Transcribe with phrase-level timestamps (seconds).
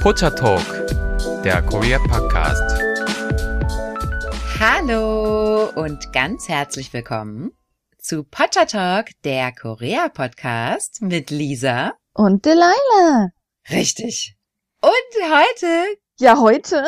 [0.00, 0.64] Pocha Talk,
[1.44, 2.80] der Korea Podcast.
[4.58, 7.52] Hallo und ganz herzlich willkommen
[7.98, 13.28] zu Pocha Talk, der Korea Podcast mit Lisa und Delilah.
[13.68, 14.38] Richtig.
[14.80, 14.90] Und
[15.22, 15.98] heute?
[16.18, 16.82] Ja, heute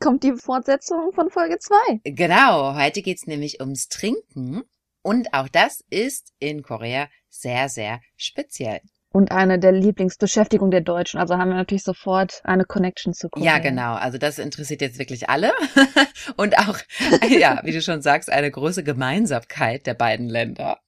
[0.00, 2.00] kommt die Fortsetzung von Folge 2.
[2.04, 4.62] Genau, heute geht's nämlich ums Trinken
[5.02, 8.80] und auch das ist in Korea sehr, sehr speziell.
[9.12, 11.18] Und eine der Lieblingsbeschäftigungen der Deutschen.
[11.18, 13.54] Also haben wir natürlich sofort eine Connection zu Korea.
[13.54, 13.94] Ja, genau.
[13.94, 15.52] Also das interessiert jetzt wirklich alle.
[16.36, 16.78] und auch,
[17.28, 20.80] ja, wie du schon sagst, eine große Gemeinsamkeit der beiden Länder.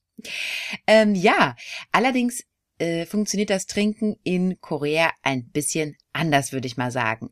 [0.87, 1.55] Ähm, ja,
[1.93, 2.43] allerdings
[2.79, 7.31] äh, funktioniert das Trinken in Korea ein bisschen anders, würde ich mal sagen.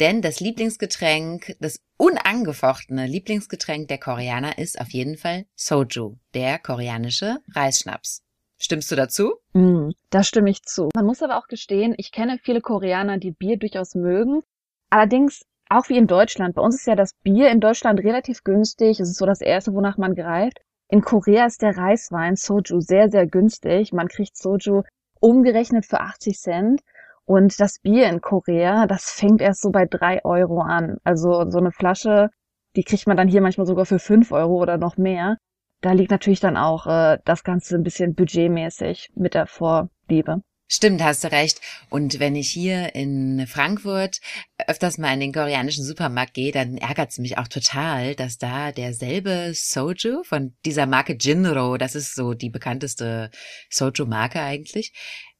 [0.00, 7.38] Denn das Lieblingsgetränk, das unangefochtene Lieblingsgetränk der Koreaner ist auf jeden Fall Soju, der koreanische
[7.54, 8.23] Reisschnaps.
[8.58, 9.34] Stimmst du dazu?
[9.52, 10.88] Mm, da stimme ich zu.
[10.94, 14.42] Man muss aber auch gestehen, ich kenne viele Koreaner, die Bier durchaus mögen.
[14.90, 16.54] Allerdings auch wie in Deutschland.
[16.54, 19.00] Bei uns ist ja das Bier in Deutschland relativ günstig.
[19.00, 20.58] Es ist so das erste, wonach man greift.
[20.88, 23.92] In Korea ist der Reiswein Soju sehr, sehr günstig.
[23.92, 24.82] Man kriegt Soju
[25.20, 26.80] umgerechnet für 80 Cent.
[27.24, 30.98] Und das Bier in Korea, das fängt erst so bei drei Euro an.
[31.04, 32.28] Also so eine Flasche,
[32.76, 35.38] die kriegt man dann hier manchmal sogar für fünf Euro oder noch mehr.
[35.84, 40.40] Da liegt natürlich dann auch äh, das Ganze ein bisschen budgetmäßig mit der Vorliebe.
[40.66, 41.60] Stimmt, hast du recht.
[41.90, 44.20] Und wenn ich hier in Frankfurt
[44.66, 48.72] öfters mal in den koreanischen Supermarkt gehe, dann ärgert es mich auch total, dass da
[48.72, 53.30] derselbe Soju von dieser Marke Jinro, das ist so die bekannteste
[53.68, 54.94] Soju-Marke eigentlich,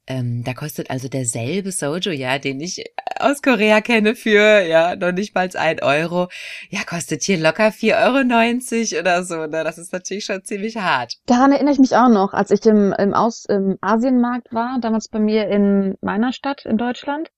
[0.07, 2.83] ähm, da kostet also derselbe Soju, ja, den ich
[3.19, 6.27] aus Korea kenne für, ja, noch nicht mal ein Euro.
[6.69, 9.63] Ja, kostet hier locker 4,90 Euro oder so, ne?
[9.63, 11.15] Das ist natürlich schon ziemlich hart.
[11.25, 15.07] Daran erinnere ich mich auch noch, als ich im, im, Aus, im Asienmarkt war, damals
[15.07, 17.29] bei mir in meiner Stadt in Deutschland.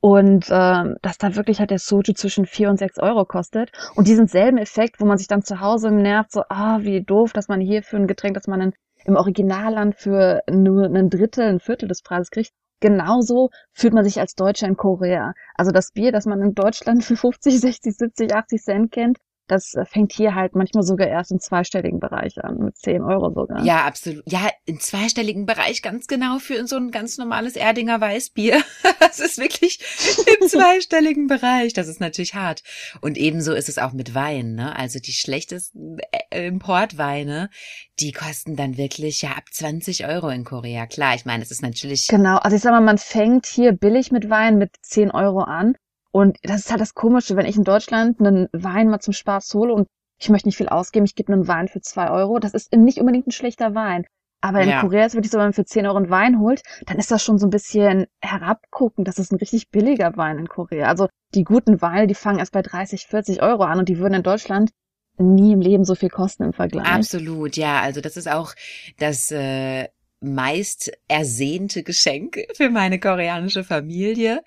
[0.00, 3.72] Und ähm, dass da wirklich halt der Soju zwischen vier und sechs Euro kostet.
[3.94, 7.32] Und diesen selben Effekt, wo man sich dann zu Hause nervt, so, ah, wie doof,
[7.32, 11.44] dass man hier für ein Getränk, dass man in im Originalland für nur ein Drittel,
[11.44, 12.52] ein Viertel des Preises kriegt.
[12.80, 15.32] Genauso fühlt man sich als Deutscher in Korea.
[15.54, 19.74] Also das Bier, das man in Deutschland für 50, 60, 70, 80 Cent kennt, das
[19.74, 23.62] äh, fängt hier halt manchmal sogar erst im zweistelligen Bereich an, mit 10 Euro sogar.
[23.64, 24.22] Ja, absolut.
[24.26, 28.62] Ja, im zweistelligen Bereich ganz genau für so ein ganz normales Erdinger Weißbier.
[29.00, 29.78] Das ist wirklich
[30.40, 31.72] im zweistelligen Bereich.
[31.72, 32.62] Das ist natürlich hart.
[33.00, 34.74] Und ebenso ist es auch mit Wein, ne?
[34.76, 35.98] Also die schlechtesten
[36.30, 37.48] äh, Importweine,
[38.00, 40.86] die kosten dann wirklich ja ab 20 Euro in Korea.
[40.86, 42.08] Klar, ich meine, es ist natürlich.
[42.08, 42.38] Genau.
[42.38, 45.76] Also ich sag mal, man fängt hier billig mit Wein mit 10 Euro an
[46.14, 49.52] und das ist halt das Komische, wenn ich in Deutschland einen Wein mal zum Spaß
[49.54, 49.88] hole und
[50.20, 52.98] ich möchte nicht viel ausgeben, ich gebe einen Wein für zwei Euro, das ist nicht
[52.98, 54.04] unbedingt ein schlechter Wein.
[54.40, 54.80] Aber in ja.
[54.80, 57.24] Korea ist wirklich so, wenn man für 10 Euro einen Wein holt, dann ist das
[57.24, 59.04] schon so ein bisschen herabgucken.
[59.04, 60.86] Das ist ein richtig billiger Wein in Korea.
[60.86, 64.14] Also die guten Weine, die fangen erst bei 30, 40 Euro an und die würden
[64.14, 64.70] in Deutschland
[65.16, 66.86] nie im Leben so viel kosten im Vergleich.
[66.86, 67.80] Absolut, ja.
[67.80, 68.54] Also das ist auch
[68.98, 69.88] das äh,
[70.24, 74.42] meist ersehnte Geschenk für meine koreanische Familie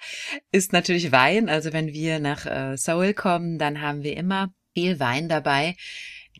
[0.51, 1.49] ist natürlich Wein.
[1.49, 5.75] Also wenn wir nach äh, Seoul kommen, dann haben wir immer viel Wein dabei.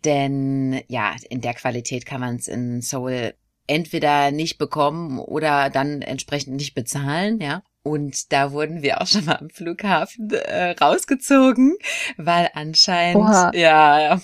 [0.05, 3.33] Denn ja, in der Qualität kann man es in Seoul
[3.67, 7.63] entweder nicht bekommen oder dann entsprechend nicht bezahlen, ja.
[7.87, 11.77] Und da wurden wir auch schon mal am Flughafen äh, rausgezogen,
[12.17, 13.51] weil anscheinend, Oha.
[13.53, 14.21] ja, ja,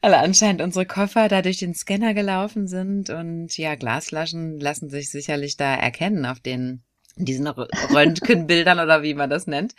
[0.00, 5.10] weil anscheinend unsere Koffer da durch den Scanner gelaufen sind und ja, Glasflaschen lassen sich
[5.10, 6.82] sicherlich da erkennen auf den
[7.18, 9.74] diesen Röntgenbildern oder wie man das nennt.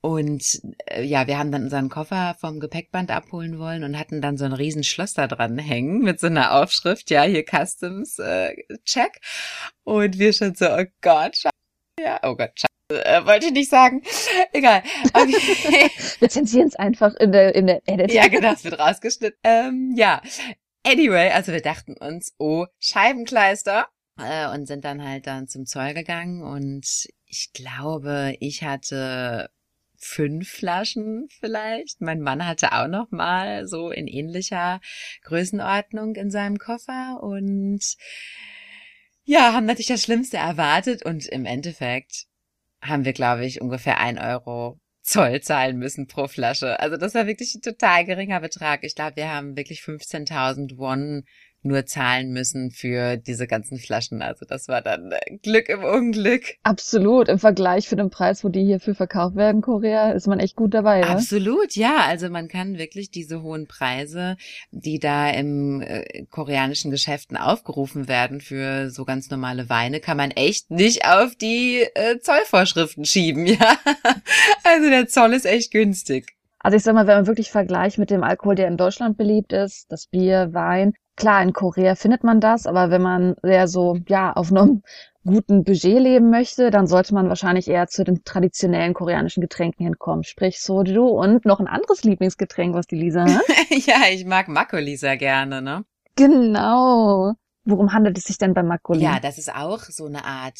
[0.00, 4.36] Und äh, ja, wir haben dann unseren Koffer vom Gepäckband abholen wollen und hatten dann
[4.36, 8.56] so ein riesen Schloss da dran hängen mit so einer Aufschrift, ja, hier Customs äh,
[8.84, 9.20] Check.
[9.84, 11.44] Und wir schon so, oh Gott,
[12.02, 14.02] ja, oh Gott, Scheiße, äh, wollte ich nicht sagen.
[14.52, 14.82] Egal.
[15.12, 15.90] Okay.
[16.18, 18.12] Wir zensieren es einfach in der, in der Edit.
[18.12, 19.38] Ja, genau, es wird rausgeschnitten.
[19.44, 20.20] Ähm, ja.
[20.84, 23.86] Anyway, also wir dachten uns, oh, Scheibenkleister.
[24.18, 29.48] Äh, und sind dann halt dann zum Zoll gegangen und ich glaube, ich hatte
[29.96, 32.00] fünf Flaschen vielleicht.
[32.00, 34.80] Mein Mann hatte auch noch mal so in ähnlicher
[35.22, 37.80] Größenordnung in seinem Koffer und
[39.24, 42.26] ja, haben natürlich das Schlimmste erwartet und im Endeffekt
[42.82, 46.78] haben wir, glaube ich, ungefähr ein Euro Zoll zahlen müssen pro Flasche.
[46.80, 48.84] Also das war wirklich ein total geringer Betrag.
[48.84, 51.24] Ich glaube, wir haben wirklich 15.000 Won
[51.62, 54.22] nur zahlen müssen für diese ganzen Flaschen.
[54.22, 56.54] Also das war dann äh, Glück im Unglück.
[56.62, 57.28] Absolut.
[57.28, 60.74] Im Vergleich für den Preis, wo die hierfür verkauft werden, Korea, ist man echt gut
[60.74, 61.00] dabei.
[61.00, 61.08] Ja?
[61.08, 61.98] Absolut, ja.
[62.06, 64.36] Also man kann wirklich diese hohen Preise,
[64.70, 70.30] die da im äh, koreanischen Geschäften aufgerufen werden für so ganz normale Weine, kann man
[70.30, 73.78] echt nicht auf die äh, Zollvorschriften schieben, ja.
[74.64, 76.32] also der Zoll ist echt günstig.
[76.60, 79.52] Also ich sag mal, wenn man wirklich vergleicht mit dem Alkohol, der in Deutschland beliebt
[79.52, 83.98] ist, das Bier, Wein, klar, in Korea findet man das, aber wenn man sehr so,
[84.08, 84.82] ja, auf einem
[85.24, 90.24] guten Budget leben möchte, dann sollte man wahrscheinlich eher zu den traditionellen koreanischen Getränken hinkommen,
[90.24, 93.42] sprich Soju und noch ein anderes Lieblingsgetränk, was die Lisa hat.
[93.86, 95.84] ja, ich mag Makgeolli sehr gerne, ne?
[96.16, 97.34] Genau.
[97.64, 99.04] Worum handelt es sich denn bei Makgeolli?
[99.04, 100.58] Ja, das ist auch so eine Art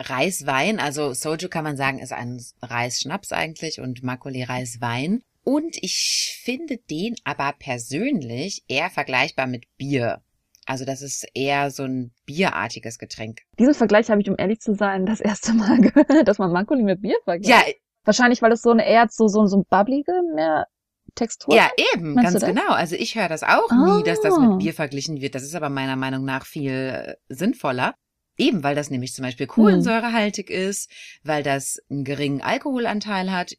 [0.00, 0.80] Reiswein.
[0.80, 5.22] Also Soju kann man sagen, ist ein Reisschnaps eigentlich und Makgeolli Reiswein.
[5.44, 10.22] Und ich finde den aber persönlich eher vergleichbar mit Bier.
[10.66, 13.42] Also das ist eher so ein bierartiges Getränk.
[13.58, 16.82] Diesen Vergleich habe ich, um ehrlich zu sein, das erste Mal gehört, dass man Makgeolli
[16.82, 17.68] mit Bier vergleicht.
[17.68, 17.74] Ja.
[18.04, 20.66] Wahrscheinlich, weil es so eine eher so, so, so ein bubblige mehr
[21.14, 21.54] Textur.
[21.54, 22.72] Ja, eben, Meinst ganz genau.
[22.72, 23.96] Also ich höre das auch ah.
[23.96, 24.56] nie, dass das mit ah.
[24.56, 25.34] Bier verglichen wird.
[25.34, 27.94] Das ist aber meiner Meinung nach viel äh, sinnvoller.
[28.36, 30.68] Eben, weil das nämlich zum Beispiel kohlensäurehaltig hm.
[30.70, 30.90] ist,
[31.22, 33.54] weil das einen geringen Alkoholanteil hat,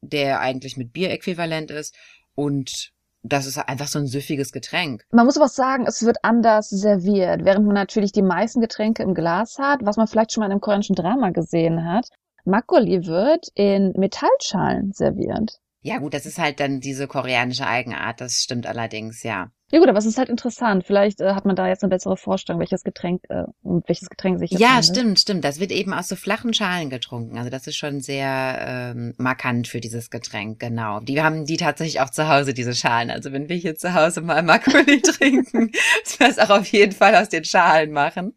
[0.00, 1.94] der eigentlich mit Bier äquivalent ist
[2.34, 2.92] und
[3.22, 5.04] das ist einfach so ein süffiges Getränk.
[5.10, 9.14] Man muss aber sagen, es wird anders serviert, während man natürlich die meisten Getränke im
[9.14, 12.08] Glas hat, was man vielleicht schon mal in einem koreanischen Drama gesehen hat.
[12.44, 15.58] Makgeolli wird in Metallschalen serviert.
[15.82, 19.50] Ja gut, das ist halt dann diese koreanische Eigenart, das stimmt allerdings, ja.
[19.70, 20.86] Ja gut, aber es ist halt interessant.
[20.86, 24.38] Vielleicht äh, hat man da jetzt eine bessere Vorstellung, welches Getränk äh, und welches Getränk
[24.38, 24.86] sich Ja, handelt.
[24.86, 25.44] stimmt, stimmt.
[25.44, 27.36] Das wird eben aus so flachen Schalen getrunken.
[27.36, 28.58] Also das ist schon sehr
[28.96, 31.00] ähm, markant für dieses Getränk, genau.
[31.00, 33.10] Die haben die tatsächlich auch zu Hause, diese Schalen.
[33.10, 35.70] Also wenn wir hier zu Hause mal Makgeolli trinken,
[36.02, 38.32] dass wir es auch auf jeden Fall aus den Schalen machen.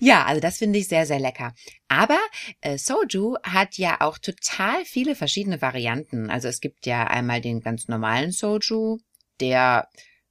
[0.00, 1.54] Ja, also das finde ich sehr, sehr lecker.
[1.88, 2.18] Aber
[2.60, 6.28] äh, Soju hat ja auch total viele verschiedene Varianten.
[6.28, 8.98] Also es gibt ja einmal den ganz normalen Soju,
[9.40, 9.88] der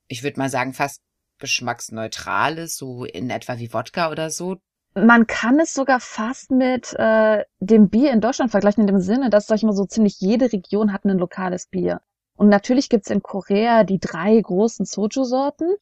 [0.08, 1.02] ich würde mal sagen, fast
[1.40, 4.58] geschmacksneutrales, so in etwa wie Wodka oder so.
[4.96, 9.30] Man kann es sogar fast mit äh, dem Bier in Deutschland vergleichen, in dem Sinne,
[9.30, 12.02] dass, sag ich mal, so ziemlich jede Region hat ein lokales Bier.
[12.36, 15.76] Und natürlich gibt's in Korea die drei großen Soju-Sorten.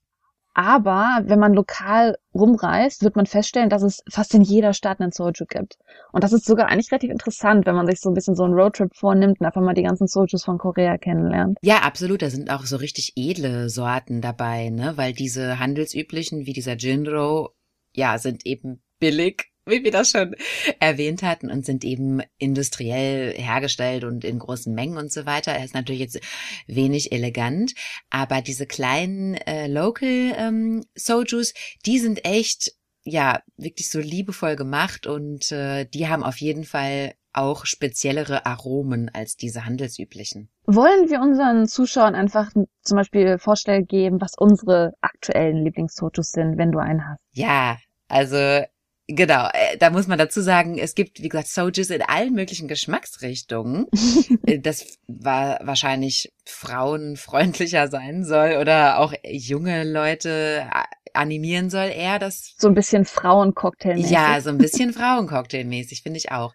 [0.54, 5.12] Aber wenn man lokal rumreist, wird man feststellen, dass es fast in jeder Stadt einen
[5.12, 5.78] Soju gibt.
[6.12, 8.54] Und das ist sogar eigentlich relativ interessant, wenn man sich so ein bisschen so einen
[8.54, 11.58] Roadtrip vornimmt und einfach mal die ganzen Sojus von Korea kennenlernt.
[11.62, 12.22] Ja, absolut.
[12.22, 14.94] Da sind auch so richtig edle Sorten dabei, ne?
[14.96, 17.52] Weil diese handelsüblichen, wie dieser Jinro,
[17.94, 20.36] ja, sind eben billig wie wir das schon
[20.80, 25.52] erwähnt hatten, und sind eben industriell hergestellt und in großen Mengen und so weiter.
[25.52, 26.20] Er ist natürlich jetzt
[26.68, 27.74] wenig elegant,
[28.10, 31.54] aber diese kleinen äh, Local ähm, Sojus,
[31.86, 32.74] die sind echt
[33.04, 39.10] ja wirklich so liebevoll gemacht und äh, die haben auf jeden Fall auch speziellere Aromen
[39.14, 40.50] als diese handelsüblichen.
[40.66, 46.72] Wollen wir unseren Zuschauern einfach zum Beispiel Vorstell geben, was unsere aktuellen Lieblingssojus sind, wenn
[46.72, 47.20] du einen hast?
[47.32, 47.78] Ja,
[48.08, 48.64] also
[49.14, 52.68] Genau, äh, da muss man dazu sagen, es gibt, wie gesagt, Sojus in allen möglichen
[52.68, 53.88] Geschmacksrichtungen.
[54.46, 60.68] Äh, das war wahrscheinlich frauenfreundlicher sein soll oder auch junge Leute
[61.14, 62.56] animieren soll, eher das.
[62.58, 64.12] So ein bisschen Frauencocktailmäßig.
[64.12, 66.54] Ja, so ein bisschen Frauencocktailmäßig, finde ich auch.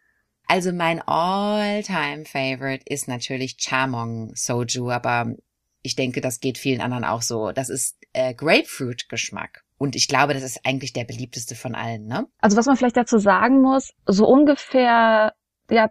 [0.48, 5.34] Also mein all-time favorite ist natürlich Chamong Soju, aber
[5.82, 7.52] ich denke, das geht vielen anderen auch so.
[7.52, 9.62] Das ist äh, Grapefruit-Geschmack.
[9.78, 12.26] Und ich glaube, das ist eigentlich der beliebteste von allen, ne?
[12.40, 15.34] Also was man vielleicht dazu sagen muss, so ungefähr,
[15.70, 15.90] ja,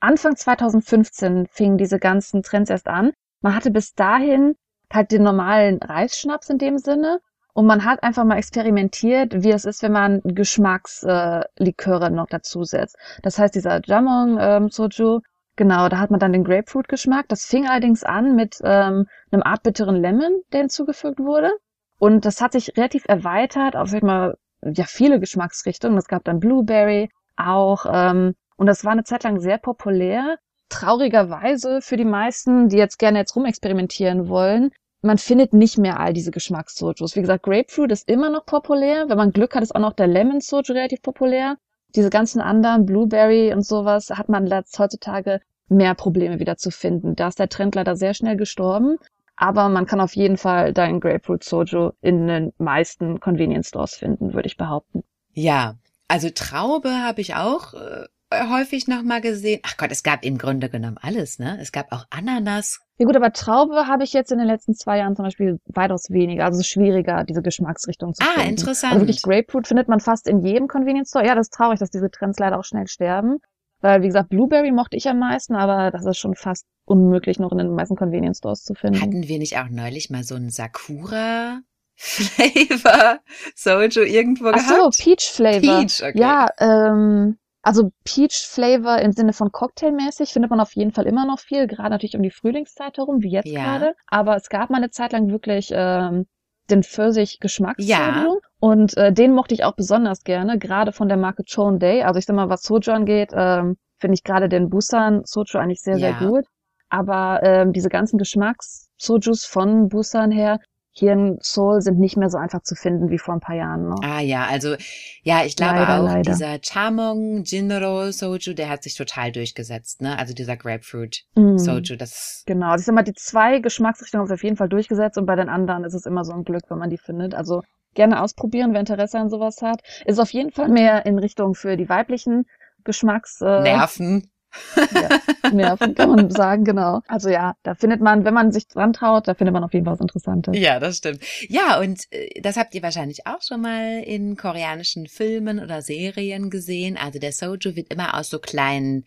[0.00, 3.12] Anfang 2015 fingen diese ganzen Trends erst an.
[3.40, 4.54] Man hatte bis dahin
[4.92, 7.20] halt den normalen Reisschnaps in dem Sinne.
[7.54, 12.96] Und man hat einfach mal experimentiert, wie es ist, wenn man Geschmacksliköre äh, noch dazusetzt.
[13.22, 15.20] Das heißt, dieser Jamong ähm, Soju,
[15.56, 17.28] genau, da hat man dann den Grapefruit-Geschmack.
[17.28, 21.50] Das fing allerdings an mit ähm, einem art bitteren Lemon, der hinzugefügt wurde.
[21.98, 25.98] Und das hat sich relativ erweitert auf mal ja viele Geschmacksrichtungen.
[25.98, 30.38] Es gab dann Blueberry auch ähm, und das war eine Zeit lang sehr populär.
[30.68, 34.70] Traurigerweise für die meisten, die jetzt gerne jetzt rumexperimentieren wollen,
[35.02, 37.16] man findet nicht mehr all diese Geschmackssojus.
[37.16, 39.08] Wie gesagt, Grapefruit ist immer noch populär.
[39.08, 41.56] Wenn man Glück hat, ist auch noch der Lemon Soju relativ populär.
[41.94, 47.16] Diese ganzen anderen, Blueberry und sowas, hat man heutzutage mehr Probleme wieder zu finden.
[47.16, 48.98] Da ist der Trend leider sehr schnell gestorben.
[49.36, 54.34] Aber man kann auf jeden Fall deinen Grapefruit Soju in den meisten Convenience Stores finden,
[54.34, 55.02] würde ich behaupten.
[55.32, 58.06] Ja, also Traube habe ich auch äh,
[58.50, 59.60] häufig nochmal gesehen.
[59.64, 61.58] Ach Gott, es gab im Grunde genommen alles, ne?
[61.60, 62.80] Es gab auch Ananas.
[62.98, 66.10] Ja gut, aber Traube habe ich jetzt in den letzten zwei Jahren zum Beispiel weitaus
[66.10, 66.44] weniger.
[66.44, 68.50] Also es ist schwieriger, diese Geschmacksrichtung zu Ah, finden.
[68.50, 68.92] interessant.
[68.94, 71.26] Also wirklich Grapefruit findet man fast in jedem Convenience Store.
[71.26, 73.38] Ja, das ist traurig, dass diese Trends leider auch schnell sterben.
[73.80, 77.50] Weil, wie gesagt, Blueberry mochte ich am meisten, aber das ist schon fast unmöglich, noch
[77.50, 79.00] in den meisten Convenience Stores zu finden.
[79.00, 81.60] Hatten wir nicht auch neulich mal so einen Sakura
[81.96, 83.18] Flavor
[83.56, 84.98] Soju irgendwo Ach so, gehabt?
[84.98, 85.60] Peach Flavor.
[85.80, 86.18] Peach, okay.
[86.18, 91.24] Ja, ähm, also Peach Flavor im Sinne von Cocktailmäßig findet man auf jeden Fall immer
[91.26, 93.78] noch viel, gerade natürlich um die Frühlingszeit herum, wie jetzt Ja.
[93.78, 93.94] gerade.
[94.08, 96.26] Aber es gab mal eine Zeit lang wirklich ähm,
[96.70, 98.34] den Pfirsich geschmacks Ja.
[98.60, 102.02] Und äh, den mochte ich auch besonders gerne, gerade von der Marke Chon Day.
[102.02, 105.80] Also ich sag mal, was Soju angeht, ähm, finde ich gerade den Busan Soju eigentlich
[105.80, 106.18] sehr, Ja.
[106.18, 106.44] sehr gut.
[106.88, 110.58] Aber ähm, diese ganzen Geschmacks-Sojus von Busan her,
[110.94, 113.88] hier in Seoul sind nicht mehr so einfach zu finden wie vor ein paar Jahren
[113.88, 114.02] noch.
[114.02, 114.76] Ah ja, also
[115.22, 116.30] ja, ich glaube Leider, auch, leider.
[116.32, 120.18] dieser Chamong Jinro Soju, der hat sich total durchgesetzt, ne?
[120.18, 121.56] Also dieser Grapefruit Mm.
[121.56, 124.68] Soju, das Genau, also ich sag mal, die zwei Geschmacksrichtungen haben sich auf jeden Fall
[124.68, 127.34] durchgesetzt und bei den anderen ist es immer so ein Glück, wenn man die findet.
[127.34, 127.62] Also
[127.94, 129.80] gerne ausprobieren, wer Interesse an sowas hat.
[130.04, 132.44] Ist auf jeden Fall mehr in Richtung für die weiblichen
[132.84, 134.30] Geschmacks äh, Nerven.
[134.76, 137.00] Ja, Nerven, kann man sagen, genau.
[137.08, 139.84] Also ja, da findet man, wenn man sich dran traut, da findet man auf jeden
[139.84, 140.56] Fall was Interessantes.
[140.56, 141.20] Ja, das stimmt.
[141.48, 146.50] Ja, und äh, das habt ihr wahrscheinlich auch schon mal in koreanischen Filmen oder Serien
[146.50, 146.96] gesehen.
[146.96, 149.04] Also der Soju wird immer aus so kleinen,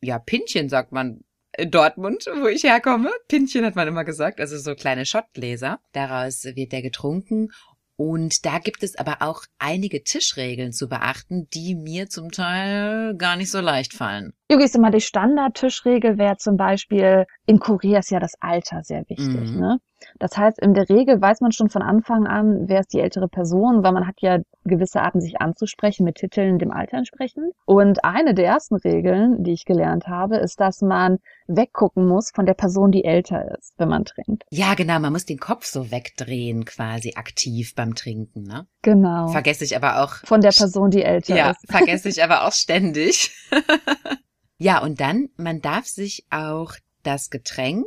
[0.00, 1.20] ja, Pinchen sagt man
[1.56, 3.10] in Dortmund, wo ich herkomme.
[3.28, 5.80] Pinchen hat man immer gesagt, also so kleine Schottgläser.
[5.92, 7.48] Daraus wird der getrunken.
[7.96, 13.36] Und da gibt es aber auch einige Tischregeln zu beachten, die mir zum Teil gar
[13.36, 14.32] nicht so leicht fallen.
[14.50, 19.04] Jugi, ist immer die Standardtischregel wäre zum Beispiel, in Korea ist ja das Alter sehr
[19.08, 19.60] wichtig, Mhm.
[19.60, 19.78] ne?
[20.18, 23.28] Das heißt, in der Regel weiß man schon von Anfang an, wer ist die ältere
[23.28, 27.52] Person, weil man hat ja gewisse Arten, sich anzusprechen mit Titeln dem Alter entsprechend.
[27.64, 32.46] Und eine der ersten Regeln, die ich gelernt habe, ist, dass man weggucken muss von
[32.46, 34.42] der Person, die älter ist, wenn man trinkt.
[34.50, 38.66] Ja, genau, man muss den Kopf so wegdrehen, quasi aktiv beim Trinken, ne?
[38.82, 39.28] Genau.
[39.28, 41.70] Vergesse ich aber auch Von der Person, die älter Ja, ist.
[41.70, 43.30] vergesse ich aber auch ständig.
[44.58, 46.72] ja, und dann, man darf sich auch
[47.02, 47.84] das Getränk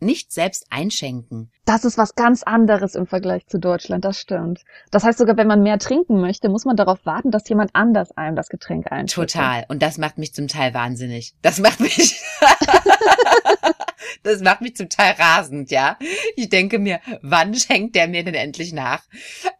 [0.00, 1.50] nicht selbst einschenken.
[1.64, 4.64] Das ist was ganz anderes im Vergleich zu Deutschland, das stimmt.
[4.90, 8.16] Das heißt sogar, wenn man mehr trinken möchte, muss man darauf warten, dass jemand anders
[8.16, 9.32] einem das Getränk einschüttet.
[9.32, 9.64] Total.
[9.68, 11.34] Und das macht mich zum Teil wahnsinnig.
[11.42, 12.20] Das macht mich,
[14.22, 15.98] das macht mich zum Teil rasend, ja.
[16.36, 19.02] Ich denke mir, wann schenkt der mir denn endlich nach?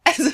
[0.03, 0.31] Also,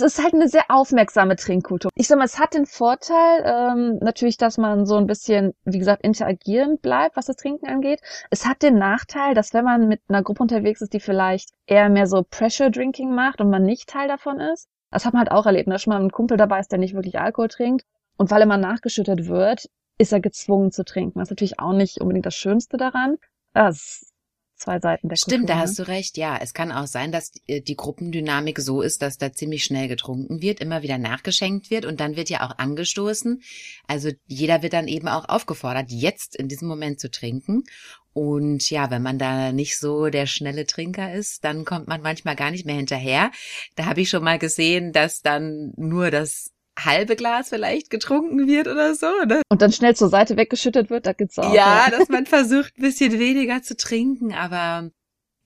[0.00, 1.90] Es ist halt eine sehr aufmerksame Trinkkultur.
[1.96, 5.80] Ich sag mal, es hat den Vorteil, ähm, natürlich, dass man so ein bisschen, wie
[5.80, 8.00] gesagt, interagierend bleibt, was das Trinken angeht.
[8.30, 11.88] Es hat den Nachteil, dass wenn man mit einer Gruppe unterwegs ist, die vielleicht eher
[11.88, 15.32] mehr so Pressure Drinking macht und man nicht Teil davon ist, das hat man halt
[15.32, 17.84] auch erlebt, dass schon mal ein Kumpel dabei ist, der nicht wirklich Alkohol trinkt.
[18.16, 19.66] Und weil immer nachgeschüttet wird,
[19.98, 21.18] ist er gezwungen zu trinken.
[21.18, 23.16] Das ist natürlich auch nicht unbedingt das Schönste daran.
[23.52, 24.12] Das
[24.58, 25.46] zwei Seiten der stimmt, Kultur.
[25.46, 25.60] da ne?
[25.62, 26.16] hast du recht.
[26.16, 29.88] Ja, es kann auch sein, dass äh, die Gruppendynamik so ist, dass da ziemlich schnell
[29.88, 33.42] getrunken wird, immer wieder nachgeschenkt wird und dann wird ja auch angestoßen.
[33.86, 37.64] Also jeder wird dann eben auch aufgefordert, jetzt in diesem Moment zu trinken.
[38.12, 42.34] Und ja, wenn man da nicht so der schnelle Trinker ist, dann kommt man manchmal
[42.34, 43.30] gar nicht mehr hinterher.
[43.76, 46.50] Da habe ich schon mal gesehen, dass dann nur das
[46.84, 49.06] halbe Glas vielleicht getrunken wird oder so.
[49.26, 49.42] Ne?
[49.48, 51.54] Und dann schnell zur Seite weggeschüttet wird, da gibt's auch.
[51.54, 54.90] Ja, dass man versucht, ein bisschen weniger zu trinken, aber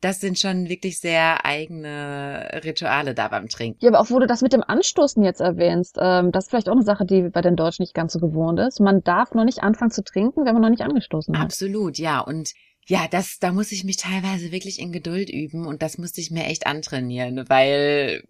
[0.02, 3.78] das sind schon wirklich sehr eigene Rituale da beim Trinken.
[3.80, 6.68] Ja, aber auch wo du das mit dem Anstoßen jetzt erwähnst, ähm, das ist vielleicht
[6.68, 8.80] auch eine Sache, die bei den Deutschen nicht ganz so gewohnt ist.
[8.80, 11.44] Man darf noch nicht anfangen zu trinken, wenn man noch nicht angestoßen hat.
[11.44, 12.18] Absolut, ja.
[12.18, 12.52] Und
[12.86, 16.32] ja, das, da muss ich mich teilweise wirklich in Geduld üben und das musste ich
[16.32, 18.24] mir echt antrainieren, weil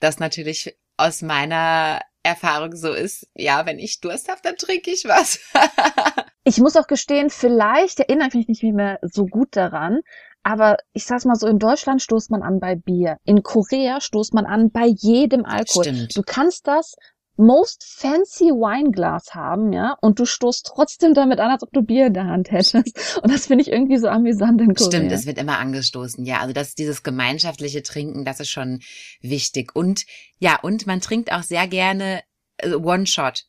[0.00, 5.04] das natürlich aus meiner Erfahrung so ist, ja, wenn ich Durst habe, dann trinke ich
[5.04, 5.40] was.
[6.44, 10.00] Ich muss auch gestehen, vielleicht erinnere ich mich nicht mehr so gut daran,
[10.42, 13.18] aber ich sag's mal so, in Deutschland stoßt man an bei Bier.
[13.24, 15.84] In Korea stoßt man an bei jedem Alkohol.
[15.84, 16.16] Stimmt.
[16.16, 16.94] Du kannst das
[17.38, 22.08] most fancy Wineglas haben, ja, und du stoßt trotzdem damit an, als ob du Bier
[22.08, 22.74] in der Hand hättest.
[23.22, 24.90] Und das finde ich irgendwie so amüsant in Korea.
[24.90, 26.24] Stimmt, es wird immer angestoßen.
[26.24, 28.80] Ja, also das, dieses gemeinschaftliche Trinken, das ist schon
[29.20, 29.74] wichtig.
[29.74, 30.04] Und
[30.38, 32.22] ja, und man trinkt auch sehr gerne
[32.58, 33.44] äh, One-Shot.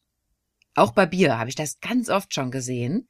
[0.76, 3.08] Auch bei Bier habe ich das ganz oft schon gesehen,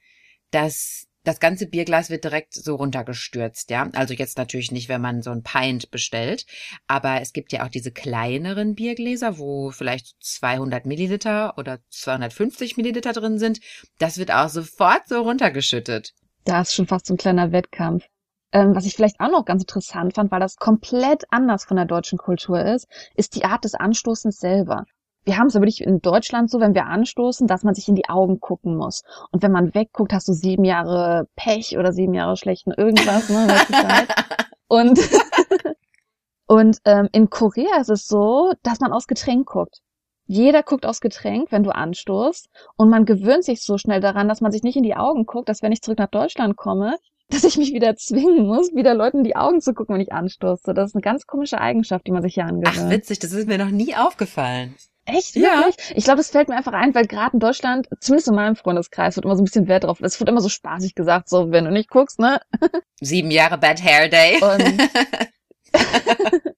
[0.51, 3.89] dass das ganze Bierglas wird direkt so runtergestürzt, ja.
[3.93, 6.45] Also jetzt natürlich nicht, wenn man so ein Pint bestellt,
[6.87, 13.13] aber es gibt ja auch diese kleineren Biergläser, wo vielleicht 200 Milliliter oder 250 Milliliter
[13.13, 13.59] drin sind.
[13.97, 16.13] Das wird auch sofort so runtergeschüttet.
[16.45, 18.05] Da ist schon fast so ein kleiner Wettkampf.
[18.51, 21.85] Ähm, was ich vielleicht auch noch ganz interessant fand, weil das komplett anders von der
[21.85, 24.85] deutschen Kultur ist, ist die Art des Anstoßens selber.
[25.25, 27.95] Wir haben es ja wirklich in Deutschland so, wenn wir anstoßen, dass man sich in
[27.95, 29.03] die Augen gucken muss.
[29.31, 33.47] Und wenn man wegguckt, hast du sieben Jahre Pech oder sieben Jahre schlechten irgendwas, ne?
[34.69, 34.99] Und,
[36.47, 39.79] und ähm, in Korea ist es so, dass man aufs Getränk guckt.
[40.25, 42.47] Jeder guckt aufs Getränk, wenn du anstoßt.
[42.77, 45.49] Und man gewöhnt sich so schnell daran, dass man sich nicht in die Augen guckt,
[45.49, 46.97] dass wenn ich zurück nach Deutschland komme,
[47.29, 50.13] dass ich mich wieder zwingen muss, wieder Leuten in die Augen zu gucken, wenn ich
[50.13, 50.73] anstoße.
[50.73, 52.85] Das ist eine ganz komische Eigenschaft, die man sich hier angewöhnt.
[52.85, 54.75] Ach, witzig, das ist mir noch nie aufgefallen.
[55.09, 55.35] Echt?
[55.35, 55.65] Ja.
[55.65, 55.95] Wirklich?
[55.95, 59.15] Ich glaube, das fällt mir einfach ein, weil gerade in Deutschland, zumindest in meinem Freundeskreis,
[59.15, 60.01] wird immer so ein bisschen Wert drauf.
[60.01, 62.41] Es wird immer so spaßig gesagt, so, wenn du nicht guckst, ne?
[63.01, 64.39] Sieben Jahre Bad Hair Day.
[64.41, 64.89] Und,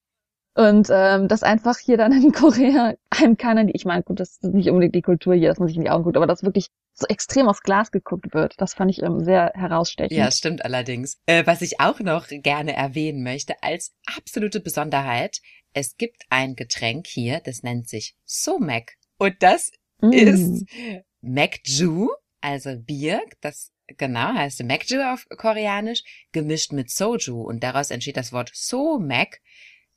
[0.55, 4.53] und ähm, das einfach hier dann in Korea einem keiner, ich meine, gut, das ist
[4.53, 6.67] nicht unbedingt die Kultur hier, dass man sich in die Augen guckt, aber das wirklich
[6.93, 8.55] so extrem aufs Glas geguckt wird.
[8.59, 10.17] Das fand ich ähm, sehr herausstechend.
[10.17, 11.17] Ja, stimmt allerdings.
[11.25, 15.39] Äh, was ich auch noch gerne erwähnen möchte als absolute Besonderheit,
[15.73, 18.97] es gibt ein Getränk hier, das nennt sich Somek.
[19.17, 20.11] Und das mm.
[20.11, 20.65] ist
[21.21, 22.09] Mekju,
[22.41, 27.41] also Bier, das genau heißt Mekju auf Koreanisch, gemischt mit Soju.
[27.41, 29.41] Und daraus entsteht das Wort Somek,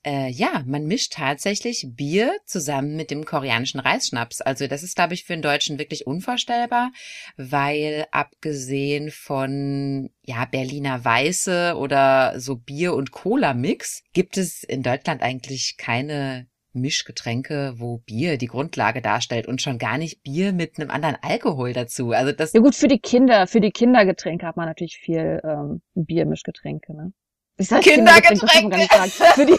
[0.04, 4.40] äh, ja, man mischt tatsächlich Bier zusammen mit dem koreanischen Reisschnaps.
[4.40, 6.92] Also das ist, glaube ich, für einen Deutschen wirklich unvorstellbar,
[7.36, 14.82] weil abgesehen von ja Berliner Weiße oder so Bier und Cola Mix gibt es in
[14.82, 20.78] Deutschland eigentlich keine Mischgetränke, wo Bier die Grundlage darstellt und schon gar nicht Bier mit
[20.78, 22.10] einem anderen Alkohol dazu.
[22.10, 25.82] Also das ja gut für die Kinder, für die Kindergetränke hat man natürlich viel ähm,
[25.94, 27.12] Biermischgetränke, ne?
[27.56, 28.76] Ich sag Kindergetränke.
[28.76, 29.10] Kindergetränke.
[29.34, 29.56] Für die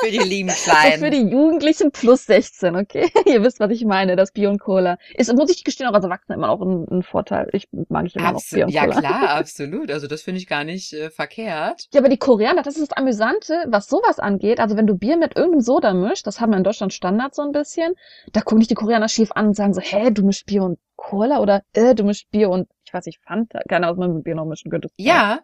[0.00, 0.98] für die lieben Kleinen.
[0.98, 3.10] für die Jugendlichen plus 16, okay?
[3.26, 4.98] Ihr wisst, was ich meine, das Bier und Cola.
[5.14, 7.48] Ist, muss ich gestehen, auch als Erwachsener immer auch ein, ein Vorteil.
[7.52, 8.94] Ich mag ich immer Abs noch Bier und ja, Cola.
[8.94, 9.90] Ja, klar, absolut.
[9.90, 11.88] Also das finde ich gar nicht äh, verkehrt.
[11.92, 14.60] Ja, aber die Koreaner, das ist das Amüsante, was sowas angeht.
[14.60, 17.42] Also wenn du Bier mit irgendeinem Soda mischt, das haben wir in Deutschland Standard so
[17.42, 17.94] ein bisschen,
[18.32, 20.78] da gucken dich die Koreaner schief an und sagen so, hä, du mischst Bier und
[20.96, 24.14] Cola oder äh, du mischst Bier und ich weiß nicht, Fanta, keine Ahnung, was man
[24.16, 24.88] mit Bier noch mischen könnte.
[24.96, 25.40] Ja,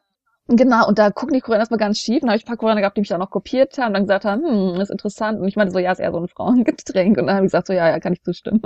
[0.48, 2.22] Genau, und da gucken die Koreaner erstmal ganz schief.
[2.22, 3.94] Und da habe ich ein paar Koreaner gehabt, die mich dann noch kopiert haben und
[3.94, 5.40] dann gesagt haben, hm, ist interessant.
[5.40, 7.18] Und ich meinte so, ja, ist eher so ein Frauengetränk.
[7.18, 8.60] Und dann habe ich gesagt, so, ja, ja, kann ich zustimmen.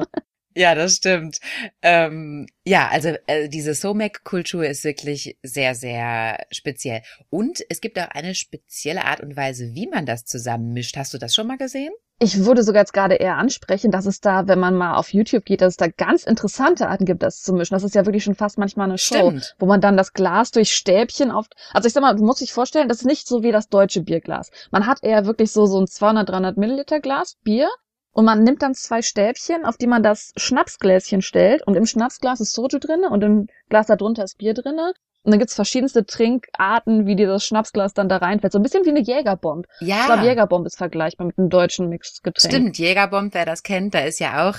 [0.54, 1.38] Ja, das stimmt.
[1.80, 7.02] Ähm, ja, also äh, diese Somek-Kultur ist wirklich sehr, sehr speziell.
[7.30, 10.97] Und es gibt auch eine spezielle Art und Weise, wie man das zusammenmischt.
[10.97, 11.92] Hast du das schon mal gesehen?
[12.23, 15.47] Ich würde sogar jetzt gerade eher ansprechen, dass es da, wenn man mal auf YouTube
[15.47, 17.75] geht, dass es da ganz interessante Arten gibt, das zu mischen.
[17.75, 19.57] Das ist ja wirklich schon fast manchmal eine Show, Stimmt.
[19.59, 22.53] wo man dann das Glas durch Stäbchen auf, also ich sag mal, du musst dich
[22.53, 24.51] vorstellen, das ist nicht so wie das deutsche Bierglas.
[24.70, 27.70] Man hat eher wirklich so, so ein 200, 300 Milliliter Glas Bier
[28.12, 32.40] und man nimmt dann zwei Stäbchen, auf die man das Schnapsgläschen stellt und im Schnapsglas
[32.40, 34.92] ist Soju drinne und im Glas darunter ist Bier drinne.
[35.23, 38.55] Und dann gibt's verschiedenste Trinkarten, wie dir das Schnapsglas dann da reinfällt.
[38.55, 39.66] So ein bisschen wie eine Jägerbomb.
[39.81, 40.01] Ja.
[40.01, 42.55] Ich glaube, Jägerbomb ist vergleichbar mit einem deutschen Mixgetränk.
[42.55, 44.59] Stimmt, Jägerbomb, wer das kennt, da ist ja auch,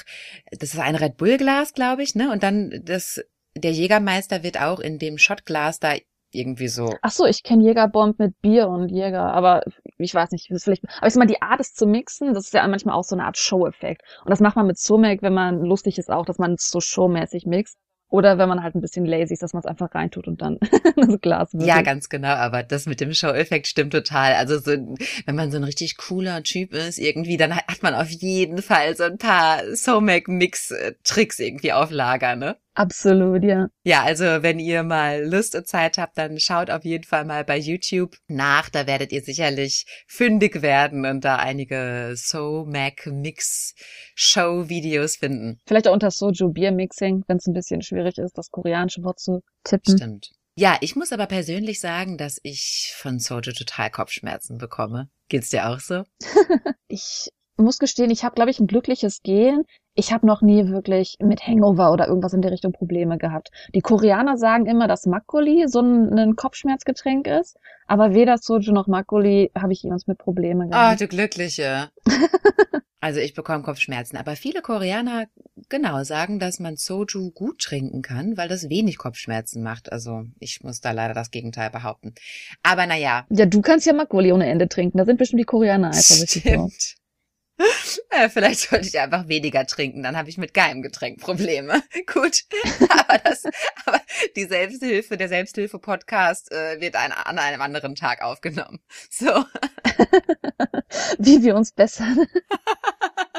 [0.51, 2.31] das ist ein Red Bull Glas, glaube ich, ne?
[2.31, 3.21] Und dann das,
[3.55, 5.95] der Jägermeister wird auch in dem Shotglas da
[6.31, 6.93] irgendwie so.
[7.01, 9.63] Ach so, ich kenne Jägerbomb mit Bier und Jäger, aber
[9.97, 12.53] ich weiß nicht, vielleicht, aber ich sag mal, die Art es zu mixen, das ist
[12.53, 14.01] ja manchmal auch so eine Art Show-Effekt.
[14.23, 16.79] Und das macht man mit Somek, wenn man lustig ist auch, dass man es so
[16.79, 17.77] showmäßig mixt.
[18.11, 20.59] Oder wenn man halt ein bisschen lazy ist, dass man es einfach reintut und dann
[20.97, 21.63] das Glas wird.
[21.63, 24.33] Ja, ganz genau, aber das mit dem Show-Effekt stimmt total.
[24.33, 24.71] Also so,
[25.25, 28.97] wenn man so ein richtig cooler Typ ist, irgendwie, dann hat man auf jeden Fall
[28.97, 32.57] so ein paar Somac-Mix-Tricks irgendwie auf Lager, ne?
[32.81, 33.67] Absolut, ja.
[33.83, 37.43] Ja, also wenn ihr mal Lust und Zeit habt, dann schaut auf jeden Fall mal
[37.43, 38.69] bei YouTube nach.
[38.71, 43.75] Da werdet ihr sicherlich fündig werden und da einige So-Mac Mix
[44.15, 45.59] Show Videos finden.
[45.67, 49.19] Vielleicht auch unter Soju Beer Mixing, wenn es ein bisschen schwierig ist, das koreanische Wort
[49.19, 49.97] zu tippen.
[49.97, 50.31] Stimmt.
[50.55, 55.07] Ja, ich muss aber persönlich sagen, dass ich von Soju total Kopfschmerzen bekomme.
[55.29, 56.03] Geht's dir auch so?
[56.87, 59.63] ich muss gestehen, ich habe, glaube ich, ein glückliches Gehen.
[59.93, 63.49] Ich habe noch nie wirklich mit Hangover oder irgendwas in der Richtung Probleme gehabt.
[63.75, 68.87] Die Koreaner sagen immer, dass Makgeolli so ein, ein Kopfschmerzgetränk ist, aber weder Soju noch
[68.87, 71.01] Makgeolli habe ich jemals mit Probleme gehabt.
[71.01, 71.89] Oh, du Glückliche.
[73.01, 75.25] also ich bekomme Kopfschmerzen, aber viele Koreaner
[75.67, 79.91] genau sagen, dass man Soju gut trinken kann, weil das wenig Kopfschmerzen macht.
[79.91, 82.15] Also ich muss da leider das Gegenteil behaupten.
[82.63, 83.25] Aber naja.
[83.29, 84.97] Ja, du kannst ja Makgeolli ohne Ende trinken.
[84.97, 86.95] Da sind bestimmt die Koreaner einfach drauf.
[88.11, 91.81] Ja, vielleicht sollte ich einfach weniger trinken, dann habe ich mit keinem Getränk Probleme.
[92.13, 92.43] Gut,
[92.89, 93.43] aber das,
[93.85, 94.01] aber
[94.35, 98.79] die Selbsthilfe, der Selbsthilfe-Podcast äh, wird ein, an einem anderen Tag aufgenommen.
[99.09, 99.45] So.
[101.17, 102.27] Wie wir uns bessern.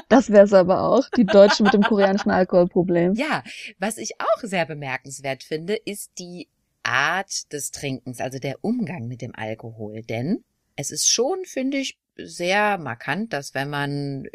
[0.09, 3.15] Das wäre es aber auch, die Deutschen mit dem koreanischen Alkoholproblem.
[3.15, 3.43] Ja,
[3.79, 6.49] was ich auch sehr bemerkenswert finde, ist die
[6.83, 10.03] Art des Trinkens, also der Umgang mit dem Alkohol.
[10.03, 10.45] Denn
[10.77, 14.29] es ist schon, finde ich, sehr markant, dass wenn man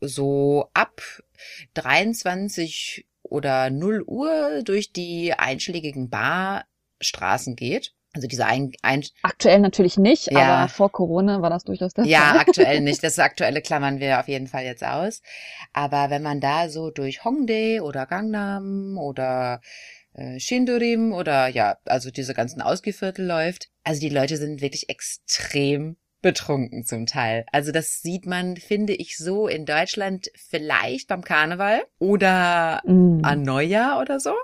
[0.00, 1.00] so ab
[1.74, 7.94] 23 oder 0 Uhr durch die einschlägigen Barstraßen geht.
[8.14, 10.40] Also diese ein, ein Aktuell natürlich nicht, Ja.
[10.64, 12.38] aber vor Corona war das durchaus der ja, Fall.
[12.40, 13.02] aktuell nicht.
[13.02, 15.22] Das aktuelle klammern wir auf jeden Fall jetzt aus.
[15.72, 19.62] Aber wenn man da so durch Hongdae oder Gangnam oder
[20.12, 25.96] äh, Shindorim oder ja, also diese ganzen Ausgeviertel läuft, also die Leute sind wirklich extrem
[26.22, 27.44] betrunken zum Teil.
[27.52, 33.20] Also das sieht man, finde ich, so in Deutschland vielleicht beim Karneval oder Mm.
[33.24, 34.34] an Neujahr oder so.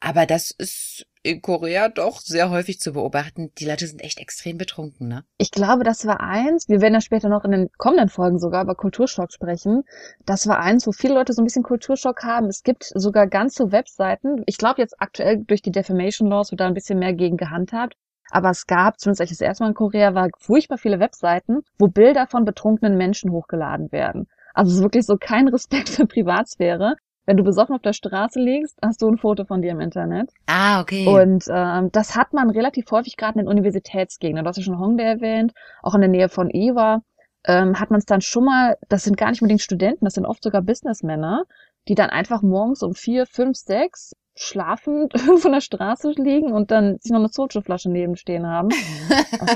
[0.00, 3.50] Aber das ist in Korea doch sehr häufig zu beobachten.
[3.58, 5.24] Die Leute sind echt extrem betrunken, ne?
[5.38, 8.62] Ich glaube, das war eins, wir werden ja später noch in den kommenden Folgen sogar
[8.62, 9.82] über Kulturschock sprechen.
[10.24, 12.46] Das war eins, wo viele Leute so ein bisschen Kulturschock haben.
[12.46, 14.44] Es gibt sogar ganze Webseiten.
[14.46, 17.94] Ich glaube jetzt aktuell durch die Defamation Laws wird da ein bisschen mehr gegen gehandhabt.
[18.30, 21.60] Aber es gab, zumindest als ich das erste Mal in Korea war, furchtbar viele Webseiten,
[21.78, 24.28] wo Bilder von betrunkenen Menschen hochgeladen werden.
[24.54, 26.96] Also es ist wirklich so kein Respekt für Privatsphäre.
[27.26, 30.30] Wenn du besoffen auf der Straße liegst, hast du ein Foto von dir im Internet.
[30.46, 31.06] Ah, okay.
[31.06, 34.44] Und ähm, das hat man relativ häufig gerade in den Universitätsgegenden.
[34.44, 37.02] Du hast ja schon Hongdae erwähnt, auch in der Nähe von Ewa.
[37.44, 40.24] Ähm, hat man es dann schon mal, das sind gar nicht unbedingt Studenten, das sind
[40.24, 41.44] oft sogar Businessmänner,
[41.86, 45.12] die dann einfach morgens um vier, fünf, sechs schlafend
[45.44, 48.68] in der Straße liegen und dann sich noch eine Soju-Flasche neben stehen haben.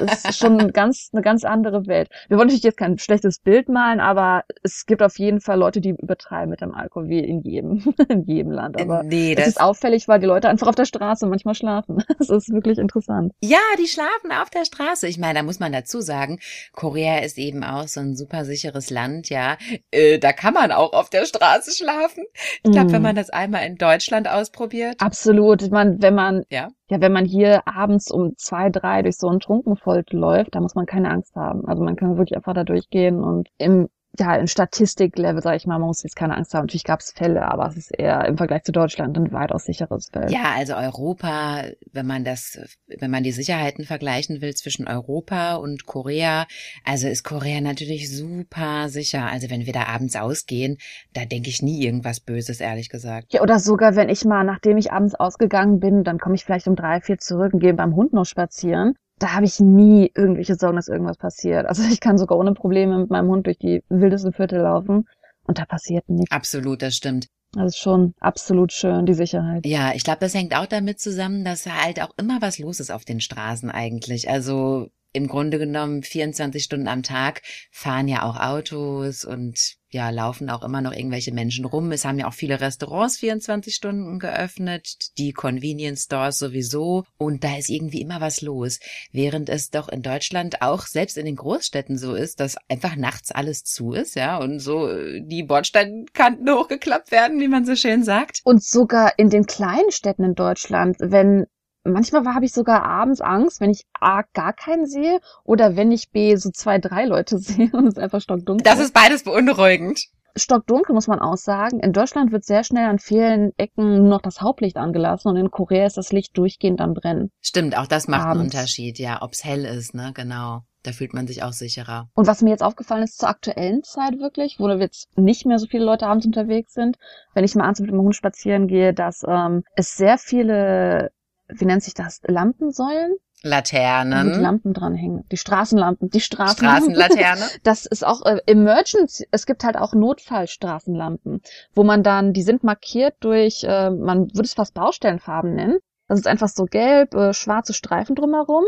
[0.01, 2.09] Das ist schon ganz, eine ganz andere Welt.
[2.29, 5.81] Wir wollen natürlich jetzt kein schlechtes Bild malen, aber es gibt auf jeden Fall Leute,
[5.81, 8.81] die übertreiben mit dem Alkohol, wie in jedem, in jedem Land.
[8.81, 12.03] Aber nee, das das ist auffällig, weil die Leute einfach auf der Straße manchmal schlafen.
[12.19, 13.33] Das ist wirklich interessant.
[13.43, 15.07] Ja, die schlafen auf der Straße.
[15.07, 16.39] Ich meine, da muss man dazu sagen,
[16.73, 19.57] Korea ist eben auch so ein super sicheres Land, ja.
[19.91, 22.25] Äh, da kann man auch auf der Straße schlafen.
[22.65, 22.93] Ich glaube, Mm.
[22.93, 24.72] wenn man das einmal in Deutschland ausprobiert.
[24.99, 25.63] Absolut.
[25.63, 26.69] Ich meine, wenn man, Ja.
[26.91, 30.75] ja, wenn man hier abends um zwei, drei durch so einen Trunkenfold läuft, da muss
[30.75, 31.67] man keine Angst haben.
[31.67, 35.79] Also man kann wirklich einfach da durchgehen und im, ja, im Statistiklevel, sage ich mal,
[35.79, 36.65] man muss jetzt keine Angst haben.
[36.65, 40.11] Natürlich gab es Fälle, aber es ist eher im Vergleich zu Deutschland ein weitaus sicheres
[40.13, 40.31] Feld.
[40.31, 45.87] Ja, also Europa, wenn man das, wenn man die Sicherheiten vergleichen will zwischen Europa und
[45.87, 46.47] Korea,
[46.85, 49.25] also ist Korea natürlich super sicher.
[49.25, 50.77] Also wenn wir da abends ausgehen,
[51.15, 53.33] da denke ich nie irgendwas Böses, ehrlich gesagt.
[53.33, 56.69] Ja, oder sogar, wenn ich mal, nachdem ich abends ausgegangen bin, dann komme ich vielleicht
[56.69, 58.95] um drei, vier zurück und gehe beim Hund noch spazieren.
[59.23, 61.67] Da habe ich nie irgendwelche Sorgen, dass irgendwas passiert.
[61.67, 65.09] Also ich kann sogar ohne Probleme mit meinem Hund durch die wildesten Viertel laufen
[65.47, 66.33] und da passiert nichts.
[66.33, 67.29] Absolut, das stimmt.
[67.53, 69.65] Das ist schon absolut schön, die Sicherheit.
[69.65, 72.91] Ja, ich glaube, das hängt auch damit zusammen, dass halt auch immer was los ist
[72.91, 74.29] auf den Straßen eigentlich.
[74.29, 80.49] Also im Grunde genommen 24 Stunden am Tag fahren ja auch Autos und ja, laufen
[80.49, 81.93] auch immer noch irgendwelche Menschen rum.
[81.93, 87.05] Es haben ja auch viele Restaurants 24 Stunden geöffnet, die Convenience Stores sowieso.
[87.19, 88.81] Und da ist irgendwie immer was los.
[89.13, 93.31] Während es doch in Deutschland auch selbst in den Großstädten so ist, dass einfach nachts
[93.31, 98.03] alles zu ist, ja, und so äh, die Bordsteinkanten hochgeklappt werden, wie man so schön
[98.03, 98.41] sagt.
[98.45, 101.47] Und sogar in den kleinen Städten in Deutschland, wenn
[101.85, 106.11] manchmal habe ich sogar abends Angst, wenn ich A gar keinen sehe oder wenn ich
[106.11, 108.65] B so zwei, drei Leute sehe und es ist einfach stockdunkel.
[108.65, 110.01] Das ist beides beunruhigend.
[110.37, 111.81] stockdunkel, muss man auch sagen.
[111.81, 115.51] In Deutschland wird sehr schnell an vielen Ecken nur noch das Hauptlicht angelassen und in
[115.51, 117.31] Korea ist das Licht durchgehend am Brennen.
[117.41, 118.55] Stimmt, auch das macht einen Abends.
[118.55, 120.63] Unterschied, ja, ob's hell ist, ne, genau.
[120.85, 122.09] Da fühlt man sich auch sicherer.
[122.15, 125.67] Und was mir jetzt aufgefallen ist zur aktuellen Zeit wirklich, wo jetzt nicht mehr so
[125.69, 126.97] viele Leute abends unterwegs sind,
[127.35, 131.13] wenn ich mal abends mit dem Hund spazieren gehe, dass ähm, es sehr viele,
[131.49, 135.25] wie nennt sich das, Lampensäulen, mit Laternen, Lampen dranhängen.
[135.31, 136.95] Die Straßenlampen, die Straßenlampen.
[136.95, 137.45] Straßenlaterne.
[137.65, 141.43] Das ist auch äh, Emergency, es gibt halt auch Notfallstraßenlampen,
[141.75, 145.79] wo man dann, die sind markiert durch, äh, man würde es fast Baustellenfarben nennen.
[146.09, 148.65] Das ist einfach so gelb, äh, schwarze Streifen drumherum.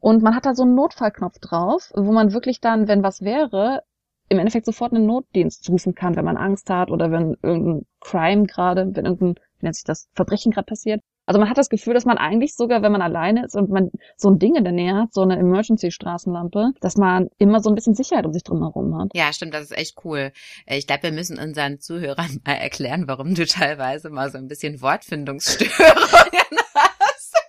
[0.00, 3.82] Und man hat da so einen Notfallknopf drauf, wo man wirklich dann, wenn was wäre,
[4.28, 8.46] im Endeffekt sofort einen Notdienst rufen kann, wenn man Angst hat oder wenn irgendein Crime
[8.46, 11.00] gerade, wenn irgendein, wie nennt sich das, Verbrechen gerade passiert.
[11.28, 13.90] Also man hat das Gefühl, dass man eigentlich sogar, wenn man alleine ist und man
[14.16, 17.74] so ein Ding in der Nähe hat, so eine Emergency-Straßenlampe, dass man immer so ein
[17.74, 19.08] bisschen Sicherheit um sich drum herum hat.
[19.12, 20.30] Ja, stimmt, das ist echt cool.
[20.66, 24.46] Äh, Ich glaube, wir müssen unseren Zuhörern mal erklären, warum du teilweise mal so ein
[24.46, 25.80] bisschen Wortfindungsstörungen
[26.74, 27.34] hast.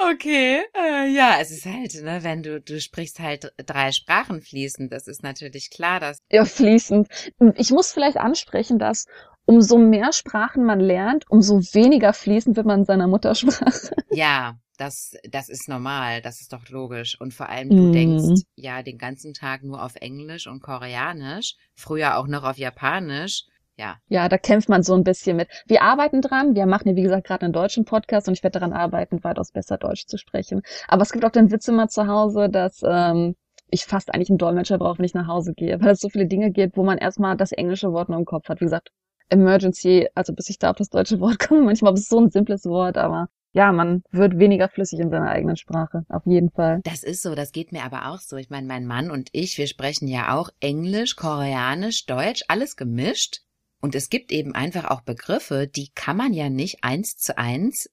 [0.00, 4.92] Okay, äh, ja, es ist halt, ne, wenn du, du sprichst halt drei Sprachen fließend,
[4.92, 7.08] das ist natürlich klar, dass Ja, fließend.
[7.56, 9.06] Ich muss vielleicht ansprechen, dass
[9.48, 13.94] umso mehr Sprachen man lernt, umso weniger fließend wird man in seiner Muttersprache.
[14.10, 17.20] Ja, das, das ist normal, das ist doch logisch.
[17.20, 17.92] Und vor allem, du Mhm.
[17.92, 23.44] denkst ja den ganzen Tag nur auf Englisch und Koreanisch, früher auch noch auf Japanisch.
[23.76, 25.48] Ja, Ja, da kämpft man so ein bisschen mit.
[25.66, 26.54] Wir arbeiten dran.
[26.56, 29.52] Wir machen ja, wie gesagt, gerade einen deutschen Podcast und ich werde daran arbeiten, weitaus
[29.52, 30.62] besser Deutsch zu sprechen.
[30.88, 33.36] Aber es gibt auch den Witz immer zu Hause, dass ähm,
[33.70, 36.26] ich fast eigentlich einen Dolmetscher brauche, wenn ich nach Hause gehe, weil es so viele
[36.26, 38.60] Dinge gibt, wo man erstmal das englische Wort nur im Kopf hat.
[38.60, 38.90] Wie gesagt,
[39.30, 42.30] Emergency, also bis ich da auf das deutsche Wort komme, manchmal ist es so ein
[42.30, 46.80] simples Wort, aber ja, man wird weniger flüssig in seiner eigenen Sprache, auf jeden Fall.
[46.84, 48.36] Das ist so, das geht mir aber auch so.
[48.36, 53.40] Ich meine, mein Mann und ich, wir sprechen ja auch Englisch, Koreanisch, Deutsch, alles gemischt.
[53.80, 57.88] Und es gibt eben einfach auch Begriffe, die kann man ja nicht eins zu eins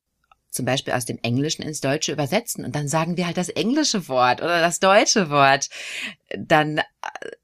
[0.55, 4.07] zum Beispiel aus dem Englischen ins Deutsche übersetzen und dann sagen wir halt das englische
[4.07, 5.69] Wort oder das deutsche Wort,
[6.37, 6.79] dann,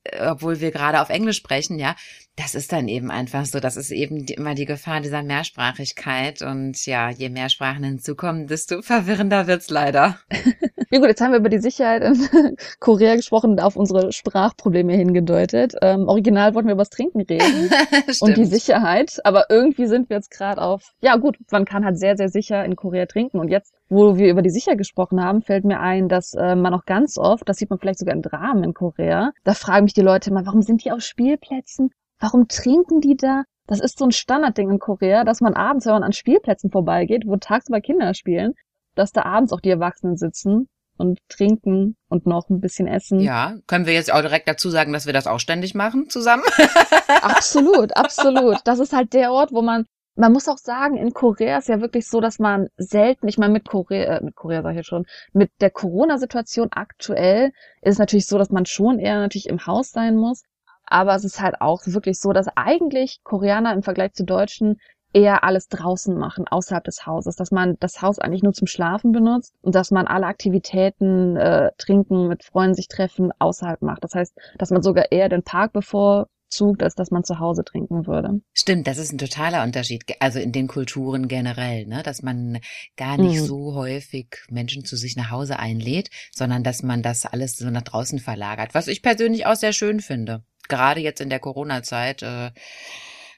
[0.03, 1.95] äh, obwohl wir gerade auf Englisch sprechen, ja,
[2.35, 3.59] das ist dann eben einfach so.
[3.59, 6.41] Das ist eben immer die Gefahr dieser Mehrsprachigkeit.
[6.41, 10.19] Und ja, je mehr Sprachen hinzukommen, desto verwirrender wird's leider.
[10.91, 14.93] ja gut, jetzt haben wir über die Sicherheit in Korea gesprochen und auf unsere Sprachprobleme
[14.93, 15.73] hingedeutet.
[15.81, 17.69] Ähm, original wollten wir über das Trinken reden
[18.19, 19.21] und die Sicherheit.
[19.23, 22.65] Aber irgendwie sind wir jetzt gerade auf, ja gut, man kann halt sehr, sehr sicher
[22.65, 23.39] in Korea trinken.
[23.39, 26.73] Und jetzt, wo wir über die Sicherheit gesprochen haben, fällt mir ein, dass äh, man
[26.73, 29.93] auch ganz oft, das sieht man vielleicht sogar in Dramen in Korea, da fragen mich
[29.93, 31.91] die Leute immer, warum sind die auf Spielplätzen?
[32.19, 33.43] Warum trinken die da?
[33.65, 37.23] Das ist so ein Standardding in Korea, dass man abends, wenn man an Spielplätzen vorbeigeht,
[37.25, 38.55] wo tagsüber Kinder spielen,
[38.95, 40.67] dass da abends auch die Erwachsenen sitzen
[41.01, 43.19] und trinken und noch ein bisschen essen.
[43.19, 46.43] Ja, können wir jetzt auch direkt dazu sagen, dass wir das auch ständig machen zusammen?
[47.21, 48.59] absolut, absolut.
[48.63, 49.85] Das ist halt der Ort, wo man
[50.15, 53.53] man muss auch sagen, in Korea ist ja wirklich so, dass man selten, ich meine
[53.53, 57.97] mit Korea, äh, mit Korea sage ich jetzt schon, mit der Corona-Situation aktuell ist es
[57.97, 60.43] natürlich so, dass man schon eher natürlich im Haus sein muss.
[60.85, 64.77] Aber es ist halt auch wirklich so, dass eigentlich Koreaner im Vergleich zu Deutschen
[65.13, 69.11] eher alles draußen machen, außerhalb des Hauses, dass man das Haus eigentlich nur zum Schlafen
[69.11, 74.03] benutzt und dass man alle Aktivitäten, äh, trinken, mit Freunden sich treffen, außerhalb macht.
[74.03, 78.07] Das heißt, dass man sogar eher den Park bevorzugt, als dass man zu Hause trinken
[78.07, 78.41] würde.
[78.53, 82.59] Stimmt, das ist ein totaler Unterschied, also in den Kulturen generell, ne, dass man
[82.95, 83.45] gar nicht mhm.
[83.45, 87.81] so häufig Menschen zu sich nach Hause einlädt, sondern dass man das alles so nach
[87.81, 92.51] draußen verlagert, was ich persönlich auch sehr schön finde gerade jetzt in der Corona-Zeit, äh,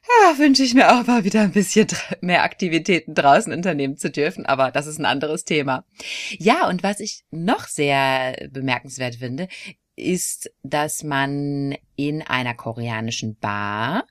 [0.07, 1.87] ja, wünsche ich mir auch mal wieder ein bisschen
[2.21, 5.85] mehr Aktivitäten draußen unternehmen zu dürfen, aber das ist ein anderes Thema.
[6.37, 9.47] Ja, und was ich noch sehr bemerkenswert finde,
[9.95, 14.05] ist, dass man in einer koreanischen Bar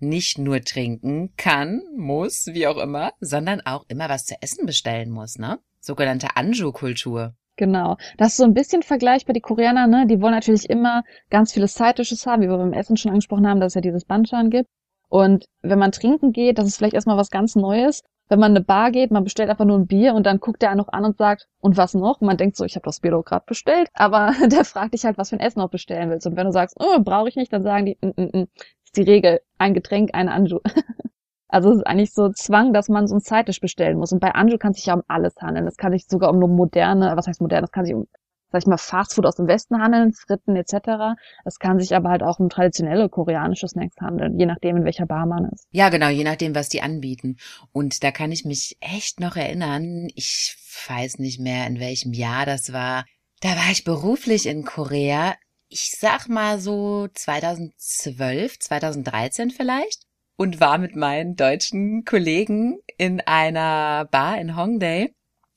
[0.00, 5.10] nicht nur trinken kann, muss, wie auch immer, sondern auch immer was zu essen bestellen
[5.10, 5.58] muss, ne?
[5.78, 7.34] Sogenannte Anju-Kultur.
[7.56, 7.96] Genau.
[8.16, 9.34] Das ist so ein bisschen vergleichbar.
[9.34, 12.96] Die Koreaner, ne, die wollen natürlich immer ganz viele Side-Dishes haben, wie wir beim Essen
[12.96, 14.68] schon angesprochen haben, dass es ja dieses Banchan gibt.
[15.10, 18.02] Und wenn man trinken geht, das ist vielleicht erstmal was ganz Neues.
[18.28, 20.62] Wenn man in eine Bar geht, man bestellt einfach nur ein Bier und dann guckt
[20.62, 22.20] der einen noch an und sagt, und was noch?
[22.20, 23.88] Und man denkt so, ich habe das Bier doch gerade bestellt.
[23.92, 26.28] Aber der fragt dich halt, was für ein Essen noch bestellen willst.
[26.28, 28.48] Und wenn du sagst, oh, brauche ich nicht, dann sagen die, mm, mm, mm,
[28.84, 30.60] ist die Regel, ein Getränk, eine Anju.
[31.52, 34.12] Also es ist eigentlich so Zwang, dass man so ein Zeittisch bestellen muss.
[34.12, 35.66] Und bei Anju kann sich ja um alles handeln.
[35.66, 38.06] Es kann sich sogar um eine moderne, was heißt moderne, es kann sich um,
[38.50, 41.16] sag ich mal, Fastfood aus dem Westen handeln, Fritten etc.
[41.44, 45.06] Es kann sich aber halt auch um traditionelle koreanische Snacks handeln, je nachdem, in welcher
[45.06, 45.66] Bar man ist.
[45.70, 47.36] Ja, genau, je nachdem, was die anbieten.
[47.72, 50.56] Und da kann ich mich echt noch erinnern, ich
[50.88, 53.04] weiß nicht mehr, in welchem Jahr das war.
[53.40, 55.34] Da war ich beruflich in Korea.
[55.68, 60.02] Ich sag mal so 2012, 2013 vielleicht
[60.36, 65.14] und war mit meinen deutschen Kollegen in einer Bar in Hongdae.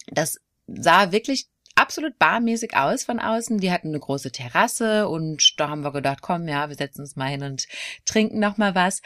[0.07, 3.57] Das sah wirklich absolut barmäßig aus von außen.
[3.59, 7.15] Die hatten eine große Terrasse und da haben wir gedacht, komm, ja, wir setzen uns
[7.15, 7.67] mal hin und
[8.05, 9.01] trinken noch mal was.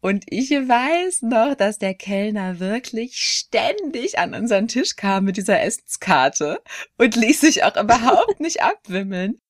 [0.00, 5.62] Und ich weiß noch, dass der Kellner wirklich ständig an unseren Tisch kam mit dieser
[5.62, 6.60] Essenskarte
[6.96, 9.40] und ließ sich auch überhaupt nicht abwimmeln.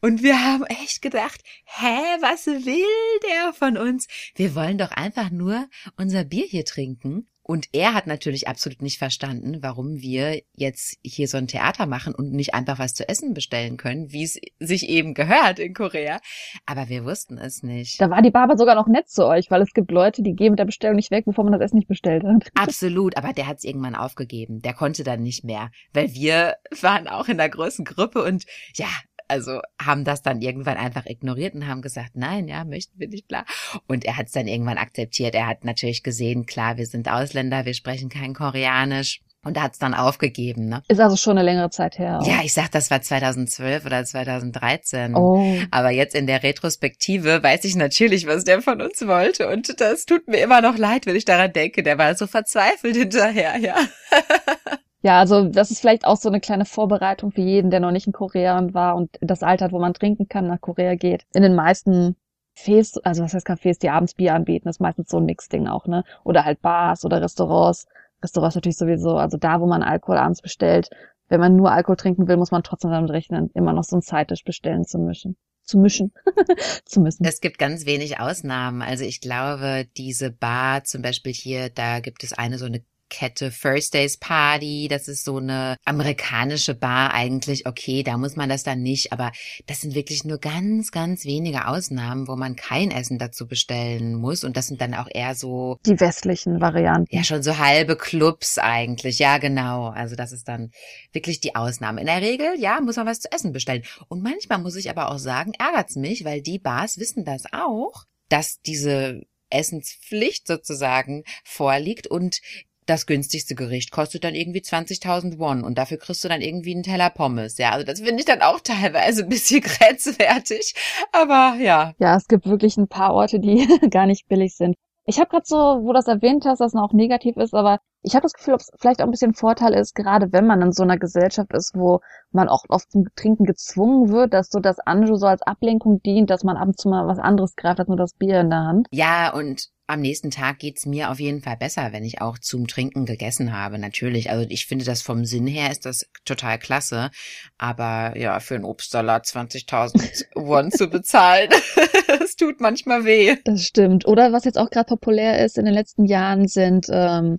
[0.00, 4.06] Und wir haben echt gedacht, hä, was will der von uns?
[4.36, 7.28] Wir wollen doch einfach nur unser Bier hier trinken.
[7.50, 12.14] Und er hat natürlich absolut nicht verstanden, warum wir jetzt hier so ein Theater machen
[12.14, 16.20] und nicht einfach was zu essen bestellen können, wie es sich eben gehört in Korea.
[16.66, 18.02] Aber wir wussten es nicht.
[18.02, 20.50] Da war die Barber sogar noch nett zu euch, weil es gibt Leute, die gehen
[20.50, 22.50] mit der Bestellung nicht weg, bevor man das Essen nicht bestellt hat.
[22.54, 24.60] Absolut, aber der hat es irgendwann aufgegeben.
[24.60, 28.88] Der konnte dann nicht mehr, weil wir waren auch in der großen Gruppe und ja,
[29.28, 33.28] also haben das dann irgendwann einfach ignoriert und haben gesagt, nein, ja, möchten wir nicht,
[33.28, 33.44] bla.
[33.86, 35.34] Und er hat es dann irgendwann akzeptiert.
[35.34, 39.20] Er hat natürlich gesehen, klar, wir sind Ausländer, wir sprechen kein Koreanisch.
[39.44, 40.82] Und er hat es dann aufgegeben, ne?
[40.88, 42.18] Ist also schon eine längere Zeit her.
[42.20, 42.26] Auch.
[42.26, 45.14] Ja, ich sag, das war 2012 oder 2013.
[45.14, 45.56] Oh.
[45.70, 49.48] Aber jetzt in der Retrospektive weiß ich natürlich, was der von uns wollte.
[49.48, 51.84] Und das tut mir immer noch leid, wenn ich daran denke.
[51.84, 53.76] Der war so verzweifelt hinterher, ja.
[55.02, 58.06] Ja, also das ist vielleicht auch so eine kleine Vorbereitung für jeden, der noch nicht
[58.06, 61.24] in Korea war und das Alter hat, wo man trinken kann, nach Korea geht.
[61.34, 62.16] In den meisten
[62.54, 65.86] Fes, also was heißt Cafés, die abends Bier anbieten, ist meistens so ein Mixding auch,
[65.86, 66.02] ne?
[66.24, 67.86] Oder halt Bars oder Restaurants.
[68.20, 70.90] Restaurants natürlich sowieso, also da, wo man Alkohol abends bestellt,
[71.28, 74.02] wenn man nur Alkohol trinken will, muss man trotzdem damit rechnen, immer noch so ein
[74.02, 75.36] Zeittisch bestellen zu mischen
[75.68, 76.12] zu mischen,
[76.86, 77.24] zu müssen.
[77.24, 78.80] Es gibt ganz wenig Ausnahmen.
[78.80, 83.50] Also ich glaube, diese Bar zum Beispiel hier, da gibt es eine so eine Kette
[83.50, 84.88] First Days Party.
[84.88, 87.66] Das ist so eine amerikanische Bar eigentlich.
[87.66, 89.32] Okay, da muss man das dann nicht, aber
[89.66, 94.44] das sind wirklich nur ganz, ganz wenige Ausnahmen, wo man kein Essen dazu bestellen muss.
[94.44, 95.78] Und das sind dann auch eher so.
[95.86, 97.14] Die westlichen Varianten.
[97.14, 99.18] Ja, schon so halbe Clubs eigentlich.
[99.18, 99.88] Ja, genau.
[99.88, 100.70] Also das ist dann
[101.12, 102.00] wirklich die Ausnahme.
[102.00, 103.82] In der Regel, ja, muss man was zu essen bestellen.
[104.08, 108.04] Und manchmal muss ich aber auch sagen, ärgert's mich, weil die Bars wissen das auch,
[108.28, 112.40] dass diese Essenspflicht sozusagen vorliegt und
[112.88, 116.82] das günstigste Gericht kostet dann irgendwie 20.000 Won und dafür kriegst du dann irgendwie einen
[116.82, 117.58] Teller Pommes.
[117.58, 120.74] Ja, also das finde ich dann auch teilweise ein bisschen grenzwertig,
[121.12, 121.92] aber ja.
[121.98, 124.76] Ja, es gibt wirklich ein paar Orte, die gar nicht billig sind.
[125.04, 127.78] Ich habe gerade so, wo du das erwähnt hast, dass es auch negativ ist, aber
[128.02, 130.60] ich habe das Gefühl, ob es vielleicht auch ein bisschen Vorteil ist, gerade wenn man
[130.60, 134.60] in so einer Gesellschaft ist, wo man auch oft zum Trinken gezwungen wird, dass so
[134.60, 137.80] das Anjo so als Ablenkung dient, dass man ab und zu mal was anderes greift
[137.80, 138.86] als nur das Bier in der Hand.
[138.90, 142.66] Ja, und am nächsten Tag geht's mir auf jeden Fall besser, wenn ich auch zum
[142.66, 144.30] Trinken gegessen habe, natürlich.
[144.30, 147.10] Also ich finde das vom Sinn her ist das total klasse.
[147.56, 151.48] Aber ja, für einen Obstsalat 20.000 Won zu bezahlen,
[152.06, 153.36] das tut manchmal weh.
[153.44, 154.06] Das stimmt.
[154.06, 157.38] Oder was jetzt auch gerade populär ist in den letzten Jahren sind ähm,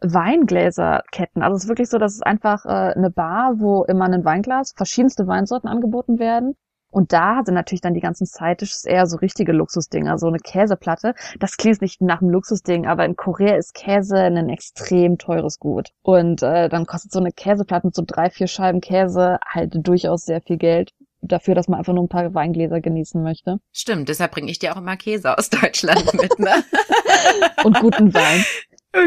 [0.00, 1.42] Weingläserketten.
[1.42, 4.72] Also es ist wirklich so, dass es einfach äh, eine Bar, wo immer ein Weinglas,
[4.76, 6.54] verschiedenste Weinsorten angeboten werden.
[6.90, 11.14] Und da sind natürlich dann die ganzen Side-Dishes eher so richtige Luxusdinger, so eine Käseplatte.
[11.38, 15.90] Das klingt nicht nach einem Luxusding, aber in Korea ist Käse ein extrem teures Gut.
[16.02, 20.24] Und äh, dann kostet so eine Käseplatte mit so drei, vier Scheiben Käse halt durchaus
[20.24, 23.58] sehr viel Geld dafür, dass man einfach nur ein paar Weingläser genießen möchte.
[23.72, 26.64] Stimmt, deshalb bringe ich dir auch immer Käse aus Deutschland mit, ne?
[27.64, 28.44] Und guten Wein.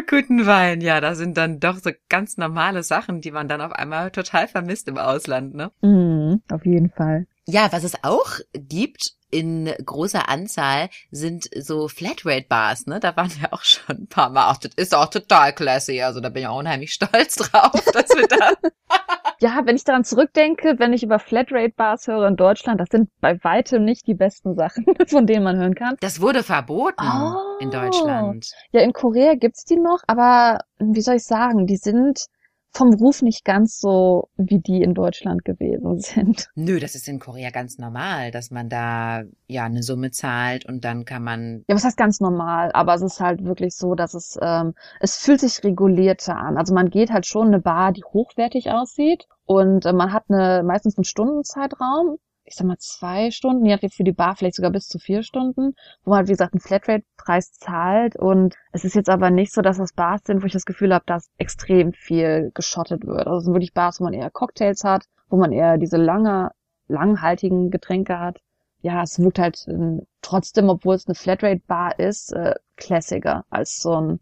[0.08, 3.72] Guten Wein, ja, da sind dann doch so ganz normale Sachen, die man dann auf
[3.72, 5.72] einmal total vermisst im Ausland, ne?
[5.82, 7.26] Mhm, auf jeden Fall.
[7.48, 13.00] Ja, was es auch gibt in großer Anzahl sind so Flatrate-Bars, ne?
[13.00, 14.52] Da waren wir auch schon ein paar Mal.
[14.52, 16.02] Auch, das ist auch total classy.
[16.02, 18.52] Also da bin ich auch unheimlich stolz drauf, dass wir da.
[19.40, 23.42] ja, wenn ich daran zurückdenke, wenn ich über Flatrate-Bars höre in Deutschland, das sind bei
[23.44, 25.96] weitem nicht die besten Sachen, von denen man hören kann.
[26.02, 27.58] Das wurde verboten oh.
[27.60, 28.52] in Deutschland.
[28.72, 32.26] Ja, in Korea gibt's die noch, aber wie soll ich sagen, die sind
[32.74, 36.50] vom Ruf nicht ganz so wie die in Deutschland gewesen sind.
[36.56, 40.86] Nö, das ist in Korea ganz normal, dass man da ja eine Summe zahlt und
[40.86, 41.64] dann kann man.
[41.68, 42.72] Ja, was heißt ganz normal?
[42.74, 46.58] Aber es ist halt wirklich so, dass es ähm, es fühlt sich regulierter an.
[46.58, 50.64] Also man geht halt schon eine Bar, die hochwertig aussieht und äh, man hat eine
[50.64, 52.18] meistens einen Stundenzeitraum
[52.52, 55.24] ich sag mal, zwei Stunden, je nachdem für die Bar vielleicht sogar bis zu vier
[55.24, 58.18] Stunden, wo man, wie gesagt, einen Flatrate-Preis zahlt.
[58.18, 60.94] Und es ist jetzt aber nicht so, dass das Bars sind, wo ich das Gefühl
[60.94, 63.26] habe, dass extrem viel geschottet wird.
[63.26, 66.52] Also es sind wirklich Bars, wo man eher Cocktails hat, wo man eher diese lange,
[66.88, 68.42] langhaltigen Getränke hat.
[68.82, 73.96] Ja, es wirkt halt äh, trotzdem, obwohl es eine Flatrate-Bar ist, äh, classiger als so
[73.96, 74.20] ein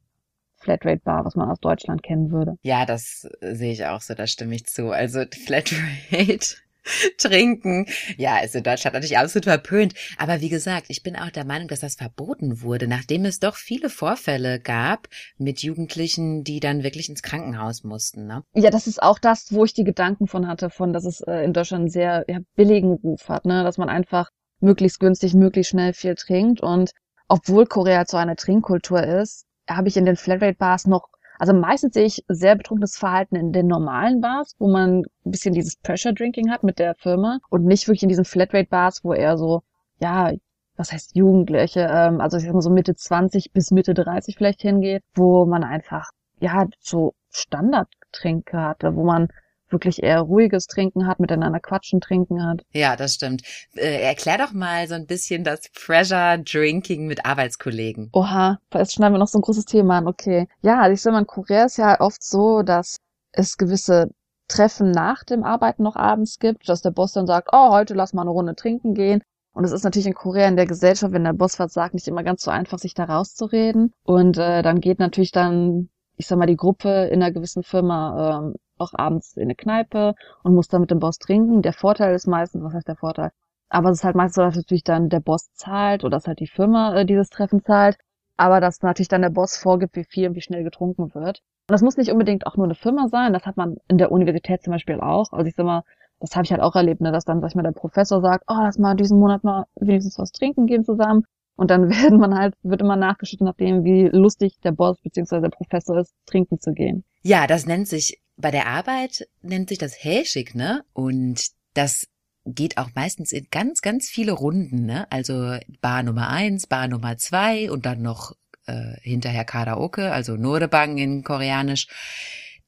[0.58, 2.58] Flatrate-Bar, was man aus Deutschland kennen würde.
[2.62, 4.92] Ja, das sehe ich auch so, da stimme ich zu.
[4.92, 6.58] Also Flatrate
[7.18, 7.86] trinken.
[8.18, 9.94] Ja, ist in Deutschland natürlich absolut verpönt.
[10.18, 13.56] Aber wie gesagt, ich bin auch der Meinung, dass das verboten wurde, nachdem es doch
[13.56, 18.26] viele Vorfälle gab mit Jugendlichen, die dann wirklich ins Krankenhaus mussten.
[18.26, 18.44] Ne?
[18.54, 21.44] Ja, das ist auch das, wo ich die Gedanken von hatte, von, dass es äh,
[21.44, 23.63] in Deutschland einen sehr ja, billigen Ruf hat, ne?
[23.63, 26.62] dass man einfach möglichst günstig, möglichst schnell viel trinkt.
[26.62, 26.92] Und
[27.28, 31.09] obwohl Korea so eine Trinkkultur ist, habe ich in den Flatrate-Bars noch
[31.39, 35.54] also meistens sehe ich sehr betrunkenes Verhalten in den normalen Bars, wo man ein bisschen
[35.54, 39.13] dieses Pressure Drinking hat mit der Firma und nicht wirklich in diesen Flatrate Bars, wo
[39.13, 39.62] eher so,
[39.99, 40.34] ja,
[40.75, 44.62] was heißt Jugendliche, ähm, also ich sag mal so Mitte 20 bis Mitte 30 vielleicht
[44.62, 49.30] hingeht, wo man einfach, ja, so Standardgetränke hatte, wo man
[49.72, 52.62] wirklich eher ruhiges Trinken hat, miteinander quatschen trinken hat.
[52.72, 53.44] Ja, das stimmt.
[53.76, 58.10] Äh, erklär doch mal so ein bisschen das Pressure Drinking mit Arbeitskollegen.
[58.14, 60.08] Oha, jetzt schneiden wir noch so ein großes Thema an.
[60.08, 60.48] Okay.
[60.62, 62.98] Ja, also ich sag mal, in Korea ist ja oft so, dass
[63.32, 64.10] es gewisse
[64.48, 68.14] Treffen nach dem Arbeiten noch abends gibt, dass der Boss dann sagt, oh, heute lass
[68.14, 69.22] mal eine Runde trinken gehen.
[69.54, 72.08] Und es ist natürlich in Korea in der Gesellschaft, wenn der Boss was sagt, nicht
[72.08, 73.94] immer ganz so einfach, sich da rauszureden.
[74.04, 78.42] Und äh, dann geht natürlich dann, ich sag mal, die Gruppe in einer gewissen Firma
[78.42, 81.62] ähm, auch abends in eine Kneipe und muss dann mit dem Boss trinken.
[81.62, 83.32] Der Vorteil ist meistens, was heißt der Vorteil?
[83.70, 86.42] Aber es ist halt meistens so, dass natürlich dann der Boss zahlt oder dass halt
[86.42, 87.98] die Firma äh, dieses Treffen zahlt.
[88.36, 91.42] Aber dass natürlich dann der Boss vorgibt, wie viel und wie schnell getrunken wird.
[91.70, 93.32] Und das muss nicht unbedingt auch nur eine Firma sein.
[93.32, 95.32] Das hat man in der Universität zum Beispiel auch.
[95.32, 95.84] Also ich sag mal,
[96.20, 98.44] das habe ich halt auch erlebt, ne, dass dann, sag ich mal, der Professor sagt,
[98.50, 101.24] oh, lass mal diesen Monat mal wenigstens was trinken gehen zusammen.
[101.60, 105.42] Und dann werden man halt, wird immer nachgeschüttet, nachdem wie lustig der Boss bzw.
[105.42, 107.04] der Professor ist, trinken zu gehen.
[107.22, 110.86] Ja, das nennt sich bei der Arbeit nennt sich das Häschig, ne?
[110.94, 112.08] Und das
[112.46, 115.12] geht auch meistens in ganz, ganz viele Runden, ne?
[115.12, 118.32] Also Bar Nummer eins, Bar Nummer zwei und dann noch
[118.66, 121.88] äh, hinterher Karaoke, also Norebang in Koreanisch.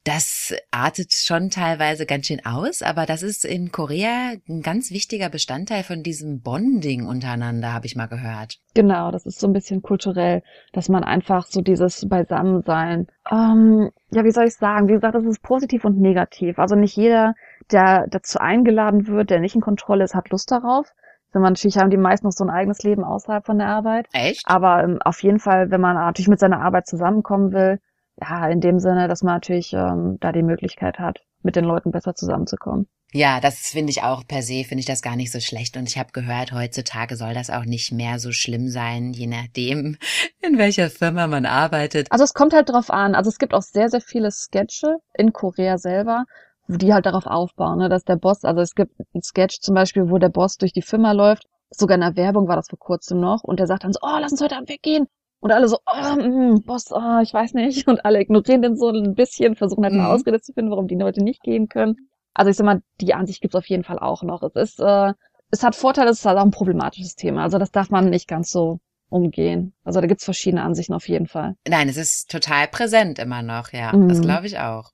[0.04, 5.28] Das artet schon teilweise ganz schön aus, aber das ist in Korea ein ganz wichtiger
[5.28, 8.58] Bestandteil von diesem Bonding untereinander, habe ich mal gehört.
[8.74, 10.42] Genau, das ist so ein bisschen kulturell,
[10.72, 15.24] dass man einfach so dieses Beisammensein, ähm, ja, wie soll ich sagen, wie gesagt, das
[15.24, 16.58] ist positiv und negativ.
[16.58, 17.34] Also nicht jeder,
[17.70, 20.92] der dazu eingeladen wird, der nicht in Kontrolle ist, hat Lust darauf.
[21.32, 24.06] Wenn man natürlich haben die meisten noch so ein eigenes Leben außerhalb von der Arbeit.
[24.12, 24.42] Echt?
[24.46, 27.78] Aber ähm, auf jeden Fall, wenn man natürlich mit seiner Arbeit zusammenkommen will,
[28.20, 31.90] ja, in dem Sinne, dass man natürlich ähm, da die Möglichkeit hat, mit den Leuten
[31.90, 32.86] besser zusammenzukommen.
[33.14, 35.76] Ja, das finde ich auch per se, finde ich das gar nicht so schlecht.
[35.76, 39.98] Und ich habe gehört, heutzutage soll das auch nicht mehr so schlimm sein, je nachdem,
[40.40, 42.06] in welcher Firma man arbeitet.
[42.10, 43.14] Also es kommt halt drauf an.
[43.14, 46.24] Also es gibt auch sehr, sehr viele Sketche in Korea selber,
[46.68, 50.08] die halt darauf aufbauen, ne, dass der Boss, also es gibt ein Sketch zum Beispiel,
[50.08, 53.20] wo der Boss durch die Firma läuft, sogar in der Werbung war das vor kurzem
[53.20, 55.06] noch, und der sagt dann so, oh, lass uns heute Abend weggehen.
[55.42, 57.86] Und alle so, oh, mm, Boss, oh, ich weiß nicht.
[57.88, 60.08] Und alle ignorieren den so ein bisschen, versuchen halt eine mhm.
[60.08, 61.96] Ausrede zu finden, warum die Leute nicht gehen können.
[62.32, 64.42] Also ich sag mal, die Ansicht gibt's auf jeden Fall auch noch.
[64.44, 65.12] Es ist, äh,
[65.50, 67.42] es hat Vorteile, es ist halt auch ein problematisches Thema.
[67.42, 68.78] Also das darf man nicht ganz so
[69.08, 69.74] umgehen.
[69.82, 71.56] Also da gibt's verschiedene Ansichten auf jeden Fall.
[71.66, 73.92] Nein, es ist total präsent immer noch, ja.
[73.92, 74.08] Mhm.
[74.08, 74.92] Das glaube ich auch.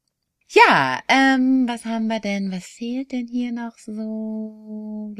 [0.50, 2.50] Ja, ähm, was haben wir denn?
[2.50, 5.14] Was fehlt denn hier noch so?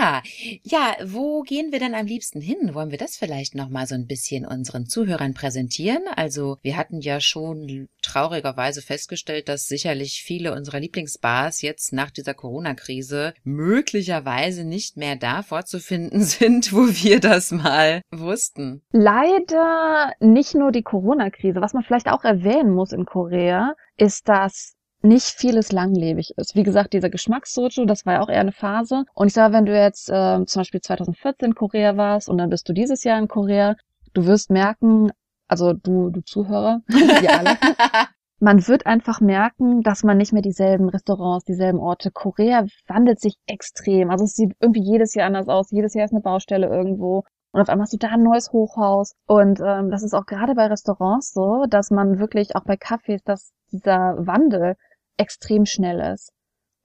[0.00, 0.22] Ah,
[0.62, 2.74] ja, wo gehen wir denn am liebsten hin?
[2.74, 6.02] Wollen wir das vielleicht noch mal so ein bisschen unseren Zuhörern präsentieren?
[6.16, 12.34] Also, wir hatten ja schon traurigerweise festgestellt, dass sicherlich viele unserer Lieblingsbars jetzt nach dieser
[12.34, 18.82] Corona-Krise möglicherweise nicht mehr da vorzufinden sind, wo wir das mal wussten.
[18.90, 21.60] Leider nicht nur die Corona-Krise.
[21.60, 24.74] Was man vielleicht auch erwähnen muss in Korea, ist, dass
[25.04, 26.54] nicht vieles langlebig ist.
[26.54, 29.04] Wie gesagt, dieser Geschmackssoju, das war ja auch eher eine Phase.
[29.14, 32.48] Und ich sage, wenn du jetzt äh, zum Beispiel 2014 in Korea warst und dann
[32.48, 33.74] bist du dieses Jahr in Korea,
[34.14, 35.10] du wirst merken,
[35.46, 37.56] also du, du Zuhörer, wir alle,
[38.40, 42.10] man wird einfach merken, dass man nicht mehr dieselben Restaurants, dieselben Orte.
[42.10, 44.10] Korea wandelt sich extrem.
[44.10, 45.70] Also es sieht irgendwie jedes Jahr anders aus.
[45.70, 47.24] Jedes Jahr ist eine Baustelle irgendwo.
[47.52, 49.14] Und auf einmal hast du da ein neues Hochhaus.
[49.26, 53.20] Und ähm, das ist auch gerade bei Restaurants so, dass man wirklich auch bei Cafés,
[53.24, 54.76] dass dieser Wandel
[55.16, 56.32] extrem schnell ist.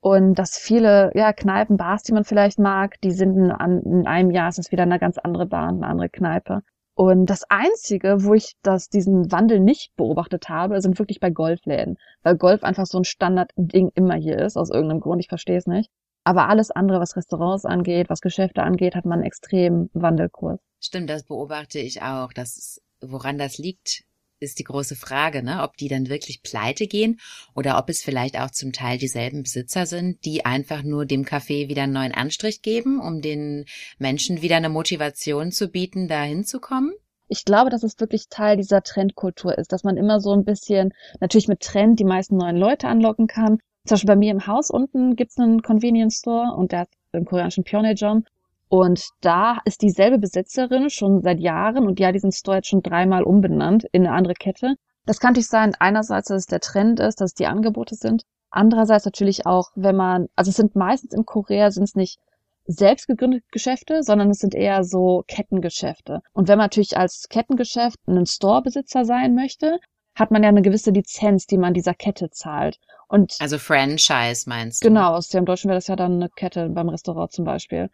[0.01, 4.31] Und dass viele ja, Kneipen, Bars, die man vielleicht mag, die sind in, in einem
[4.31, 6.61] Jahr ist es wieder eine ganz andere Bar, eine andere Kneipe.
[6.95, 11.97] Und das Einzige, wo ich das, diesen Wandel nicht beobachtet habe, sind wirklich bei Golfläden.
[12.23, 15.65] Weil Golf einfach so ein Standardding immer hier ist, aus irgendeinem Grund, ich verstehe es
[15.65, 15.89] nicht.
[16.23, 20.59] Aber alles andere, was Restaurants angeht, was Geschäfte angeht, hat man einen extremen Wandelkurs.
[20.81, 22.33] Stimmt, das beobachte ich auch.
[22.33, 24.03] Das ist, woran das liegt,
[24.39, 25.63] ist die große Frage, ne?
[25.63, 27.19] ob die dann wirklich pleite gehen
[27.55, 31.69] oder ob es vielleicht auch zum Teil dieselben Besitzer sind, die einfach nur dem Café
[31.69, 33.65] wieder einen neuen Anstrich geben, um den
[33.97, 36.93] Menschen wieder eine Motivation zu bieten, da hinzukommen.
[37.27, 40.93] Ich glaube, dass es wirklich Teil dieser Trendkultur ist, dass man immer so ein bisschen
[41.19, 44.69] natürlich mit Trend die meisten neuen Leute anlocken kann, zum Beispiel bei mir im Haus
[44.69, 48.23] unten gibt's einen Convenience Store und der hat im koreanischen Pyeongtaejeom.
[48.69, 52.83] Und da ist dieselbe Besitzerin schon seit Jahren und die hat diesen Store jetzt schon
[52.83, 54.75] dreimal umbenannt in eine andere Kette.
[55.05, 58.23] Das kann natürlich sein, einerseits, dass es der Trend ist, dass es die Angebote sind.
[58.51, 62.19] Andererseits natürlich auch, wenn man, also es sind meistens in Korea sind es nicht
[62.65, 66.21] selbst gegründete Geschäfte, sondern es sind eher so Kettengeschäfte.
[66.33, 69.79] Und wenn man natürlich als Kettengeschäft einen Storebesitzer sein möchte,
[70.13, 72.77] hat man ja eine gewisse Lizenz, die man dieser Kette zahlt.
[73.07, 74.89] Und also Franchise meinst du?
[74.89, 77.89] Genau, aus dem Deutschen wäre das ja dann eine Kette beim Restaurant zum Beispiel.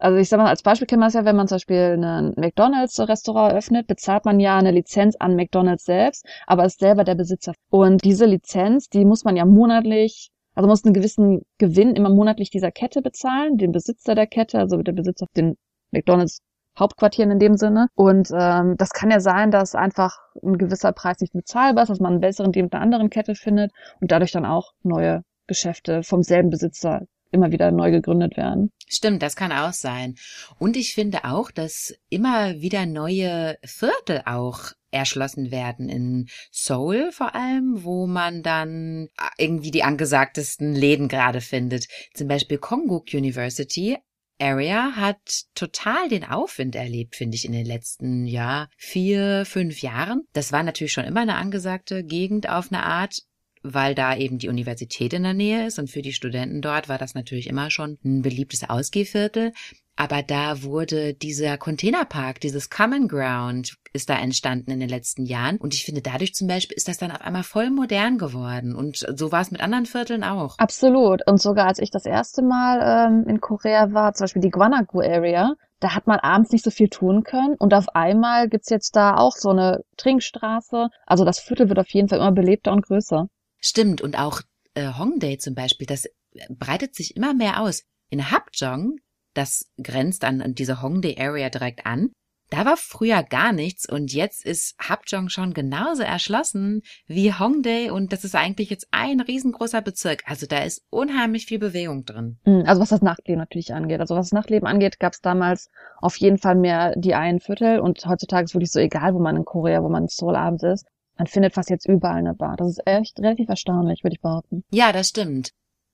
[0.00, 2.32] Also ich sag mal, als Beispiel kennen wir es ja, wenn man zum Beispiel ein
[2.36, 7.52] McDonalds-Restaurant eröffnet, bezahlt man ja eine Lizenz an McDonalds selbst, aber ist selber der Besitzer.
[7.68, 12.48] Und diese Lizenz, die muss man ja monatlich, also muss einen gewissen Gewinn immer monatlich
[12.48, 15.56] dieser Kette bezahlen, den Besitzer der Kette, also der Besitzer den
[15.90, 16.40] McDonalds
[16.78, 17.88] Hauptquartieren in dem Sinne.
[17.94, 22.00] Und ähm, das kann ja sein, dass einfach ein gewisser Preis nicht bezahlbar ist, dass
[22.00, 23.70] man einen besseren Deal mit einer anderen Kette findet
[24.00, 28.70] und dadurch dann auch neue Geschäfte vom selben Besitzer immer wieder neu gegründet werden.
[28.88, 30.16] Stimmt, das kann auch sein.
[30.58, 37.34] Und ich finde auch, dass immer wieder neue Viertel auch erschlossen werden in Seoul vor
[37.34, 39.08] allem, wo man dann
[39.38, 41.86] irgendwie die angesagtesten Läden gerade findet.
[42.14, 43.98] Zum Beispiel Kongguk University
[44.40, 50.22] Area hat total den Aufwind erlebt, finde ich, in den letzten, ja, vier, fünf Jahren.
[50.32, 53.22] Das war natürlich schon immer eine angesagte Gegend auf eine Art,
[53.62, 56.98] weil da eben die Universität in der Nähe ist und für die Studenten dort war
[56.98, 59.52] das natürlich immer schon ein beliebtes Ausgehviertel.
[59.96, 65.58] aber da wurde dieser Containerpark, dieses Common Ground, ist da entstanden in den letzten Jahren.
[65.58, 68.74] Und ich finde, dadurch zum Beispiel ist das dann auf einmal voll modern geworden.
[68.74, 70.56] Und so war es mit anderen Vierteln auch.
[70.58, 71.26] Absolut.
[71.26, 75.00] Und sogar als ich das erste Mal ähm, in Korea war, zum Beispiel die Gwanagu
[75.00, 77.56] Area, da hat man abends nicht so viel tun können.
[77.58, 80.88] Und auf einmal gibt's jetzt da auch so eine Trinkstraße.
[81.04, 83.28] Also das Viertel wird auf jeden Fall immer belebter und größer.
[83.60, 84.00] Stimmt.
[84.00, 84.42] Und auch
[84.74, 86.08] äh, Hongdae zum Beispiel, das
[86.48, 87.84] breitet sich immer mehr aus.
[88.08, 88.98] In Hapjeong,
[89.34, 92.10] das grenzt an diese Hongdae Area direkt an,
[92.50, 98.12] da war früher gar nichts und jetzt ist Hapjeong schon genauso erschlossen wie Hongdae und
[98.12, 100.24] das ist eigentlich jetzt ein riesengroßer Bezirk.
[100.26, 102.38] Also da ist unheimlich viel Bewegung drin.
[102.44, 104.00] Hm, also was das Nachtleben natürlich angeht.
[104.00, 107.78] Also was das Nachtleben angeht, gab es damals auf jeden Fall mehr die einen Viertel
[107.78, 110.64] und heutzutage ist wirklich so egal, wo man in Korea, wo man in Seoul abends
[110.64, 110.86] ist.
[111.20, 112.56] Man findet fast jetzt überall eine Bar.
[112.56, 114.64] Das ist echt relativ erstaunlich, würde ich behaupten.
[114.72, 115.50] Ja, das stimmt.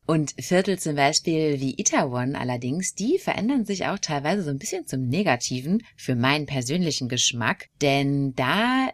[0.06, 4.86] Und Viertel zum Beispiel wie Itaewon allerdings, die verändern sich auch teilweise so ein bisschen
[4.86, 8.90] zum Negativen für meinen persönlichen Geschmack, denn da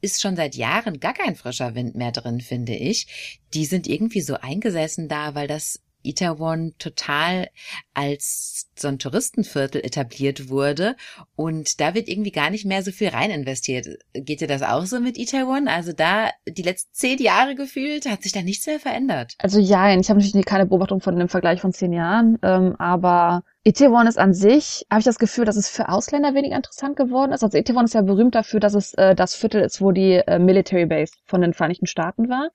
[0.00, 3.38] ist schon seit Jahren gar kein frischer Wind mehr drin, finde ich.
[3.54, 7.48] Die sind irgendwie so eingesessen da, weil das Itaewon total
[7.94, 10.96] als so ein Touristenviertel etabliert wurde
[11.36, 13.86] und da wird irgendwie gar nicht mehr so viel rein investiert.
[14.12, 15.68] Geht dir das auch so mit Itaewon?
[15.68, 19.34] Also da die letzten zehn Jahre gefühlt hat sich da nichts mehr verändert.
[19.38, 23.42] Also ja, ich habe natürlich keine Beobachtung von dem Vergleich von zehn Jahren, ähm, aber
[23.64, 27.32] Itaewon ist an sich, habe ich das Gefühl, dass es für Ausländer weniger interessant geworden
[27.32, 27.42] ist.
[27.42, 30.38] Also Itaewon ist ja berühmt dafür, dass es äh, das Viertel ist, wo die äh,
[30.38, 32.50] Military Base von den Vereinigten Staaten war.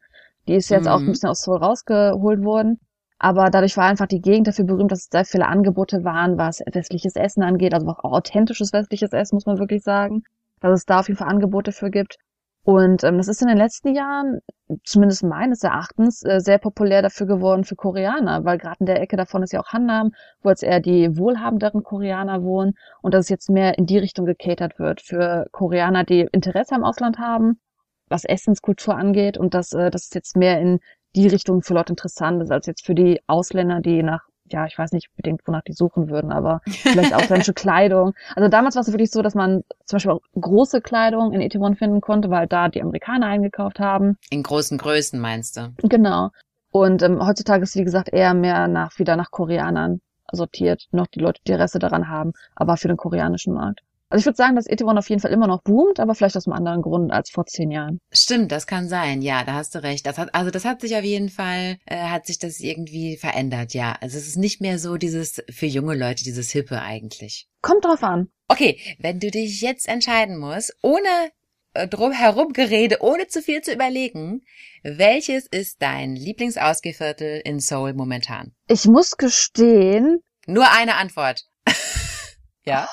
[0.47, 0.89] Die ist jetzt mhm.
[0.89, 2.79] auch ein bisschen aus Seoul rausgeholt worden.
[3.23, 6.61] Aber dadurch war einfach die Gegend dafür berühmt, dass es sehr viele Angebote waren, was
[6.73, 10.23] westliches Essen angeht, also auch authentisches westliches Essen, muss man wirklich sagen,
[10.59, 12.17] dass es da auf jeden Fall Angebote für gibt.
[12.63, 14.39] Und ähm, das ist in den letzten Jahren,
[14.83, 19.15] zumindest meines Erachtens, äh, sehr populär dafür geworden für Koreaner, weil gerade in der Ecke
[19.15, 20.11] davon ist ja auch Hannam,
[20.41, 24.25] wo jetzt eher die wohlhabenderen Koreaner wohnen und dass es jetzt mehr in die Richtung
[24.25, 27.61] gecatert wird für Koreaner, die Interesse am Ausland haben,
[28.09, 30.79] was Essenskultur angeht und dass, äh, dass es jetzt mehr in
[31.15, 34.77] die Richtung für Leute interessant ist, als jetzt für die Ausländer, die nach ja, ich
[34.77, 38.13] weiß nicht unbedingt, wonach die suchen würden, aber vielleicht ausländische Kleidung.
[38.35, 41.75] Also damals war es wirklich so, dass man zum Beispiel auch große Kleidung in Itaewon
[41.75, 44.17] finden konnte, weil da die Amerikaner eingekauft haben.
[44.29, 45.73] In großen Größen meinst du?
[45.83, 46.29] Genau.
[46.71, 50.01] Und ähm, heutzutage ist, wie gesagt, eher mehr nach wieder nach Koreanern
[50.31, 53.81] sortiert, noch die Leute, die Interesse daran haben, aber für den koreanischen Markt.
[54.13, 56.45] Also ich würde sagen, dass Etiwon auf jeden Fall immer noch boomt, aber vielleicht aus
[56.45, 57.99] einem anderen Grund als vor zehn Jahren.
[58.11, 59.23] Stimmt, das kann sein.
[59.23, 60.05] Ja, da hast du recht.
[60.05, 63.73] Das hat, also das hat sich auf jeden Fall, äh, hat sich das irgendwie verändert.
[63.73, 67.47] Ja, also es ist nicht mehr so dieses für junge Leute, dieses Hippe eigentlich.
[67.63, 68.27] Kommt drauf an.
[68.49, 71.31] Okay, wenn du dich jetzt entscheiden musst, ohne
[71.73, 74.41] äh, drum herum Gerede, ohne zu viel zu überlegen,
[74.83, 78.53] welches ist dein Lieblingsausgeviertel in Seoul momentan?
[78.67, 80.19] Ich muss gestehen.
[80.45, 81.47] Nur eine Antwort.
[82.63, 82.87] ja?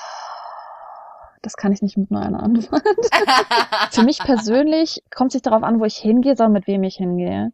[1.43, 2.83] Das kann ich nicht mit nur einer Antwort.
[3.93, 7.53] Für mich persönlich kommt sich darauf an, wo ich hingehe, sondern mit wem ich hingehe.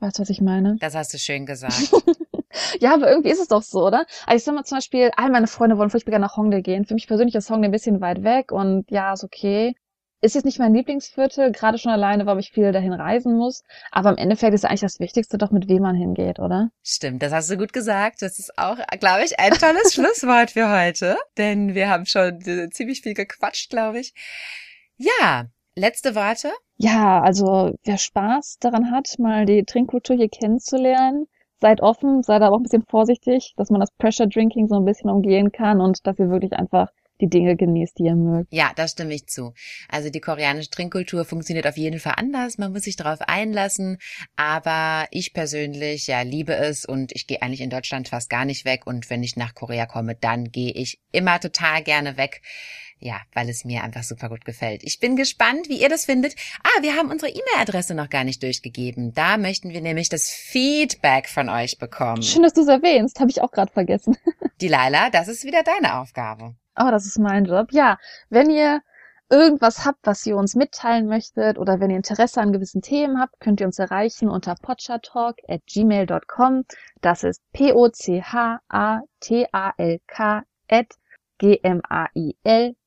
[0.00, 0.76] Weißt du, was ich meine?
[0.80, 1.92] Das hast du schön gesagt.
[2.80, 4.06] ja, aber irgendwie ist es doch so, oder?
[4.26, 6.84] Also ich sag mal zum Beispiel, all meine Freunde wollen furchtbar gerne nach Hongdae gehen.
[6.84, 9.74] Für mich persönlich ist Hongdae ein bisschen weit weg und ja, ist okay.
[10.22, 13.62] Ist jetzt nicht mein Lieblingsviertel, gerade schon alleine, weil ich viel dahin reisen muss.
[13.92, 16.70] Aber im Endeffekt ist eigentlich das Wichtigste doch, mit wem man hingeht, oder?
[16.82, 18.22] Stimmt, das hast du gut gesagt.
[18.22, 21.18] Das ist auch, glaube ich, ein tolles Schlusswort für heute.
[21.36, 24.14] Denn wir haben schon äh, ziemlich viel gequatscht, glaube ich.
[24.96, 26.50] Ja, letzte Worte?
[26.78, 31.26] Ja, also wer Spaß daran hat, mal die Trinkkultur hier kennenzulernen,
[31.60, 34.84] seid offen, seid aber auch ein bisschen vorsichtig, dass man das Pressure Drinking so ein
[34.84, 36.88] bisschen umgehen kann und dass ihr wirklich einfach
[37.20, 38.52] die Dinge genießt, die ihr mögt.
[38.52, 39.52] Ja, da stimme ich zu.
[39.88, 42.58] Also die koreanische Trinkkultur funktioniert auf jeden Fall anders.
[42.58, 43.98] Man muss sich darauf einlassen.
[44.36, 48.64] Aber ich persönlich, ja, liebe es und ich gehe eigentlich in Deutschland fast gar nicht
[48.64, 48.86] weg.
[48.86, 52.42] Und wenn ich nach Korea komme, dann gehe ich immer total gerne weg.
[52.98, 54.82] Ja, weil es mir einfach super gut gefällt.
[54.82, 56.34] Ich bin gespannt, wie ihr das findet.
[56.62, 59.12] Ah, wir haben unsere E-Mail-Adresse noch gar nicht durchgegeben.
[59.12, 62.22] Da möchten wir nämlich das Feedback von euch bekommen.
[62.22, 63.20] Schön, dass du es erwähnst.
[63.20, 64.16] Habe ich auch gerade vergessen.
[64.62, 66.54] Die Laila, das ist wieder deine Aufgabe.
[66.78, 67.72] Oh, das ist mein Job.
[67.72, 67.98] Ja,
[68.28, 68.82] wenn ihr
[69.28, 73.40] irgendwas habt, was ihr uns mitteilen möchtet oder wenn ihr Interesse an gewissen Themen habt,
[73.40, 76.64] könnt ihr uns erreichen unter potchatalk at gmail.com.
[77.00, 78.62] Das ist P-O-C-H-A-T-A-L-K
[80.68, 80.86] at
[81.38, 82.78] g-m-a-i-l.com.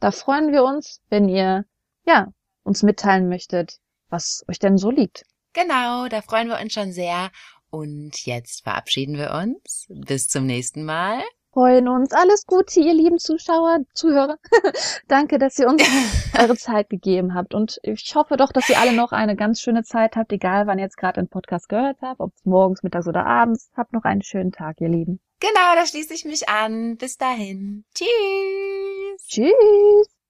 [0.00, 1.64] Da freuen wir uns, wenn ihr,
[2.06, 2.32] ja,
[2.62, 3.78] uns mitteilen möchtet,
[4.08, 5.24] was euch denn so liegt.
[5.52, 7.30] Genau, da freuen wir uns schon sehr.
[7.70, 9.86] Und jetzt verabschieden wir uns.
[9.88, 11.22] Bis zum nächsten Mal.
[11.52, 12.12] Freuen uns.
[12.12, 14.36] Alles Gute, ihr lieben Zuschauer, Zuhörer.
[15.08, 15.82] Danke, dass ihr uns
[16.38, 17.54] eure Zeit gegeben habt.
[17.54, 20.78] Und ich hoffe doch, dass ihr alle noch eine ganz schöne Zeit habt, egal wann
[20.78, 23.70] ihr jetzt gerade den Podcast gehört habt, ob es morgens, mittags oder abends.
[23.76, 25.20] Habt noch einen schönen Tag, ihr Lieben.
[25.40, 26.96] Genau, da schließe ich mich an.
[26.96, 27.84] Bis dahin.
[27.94, 29.26] Tschüss.
[29.28, 30.17] Tschüss.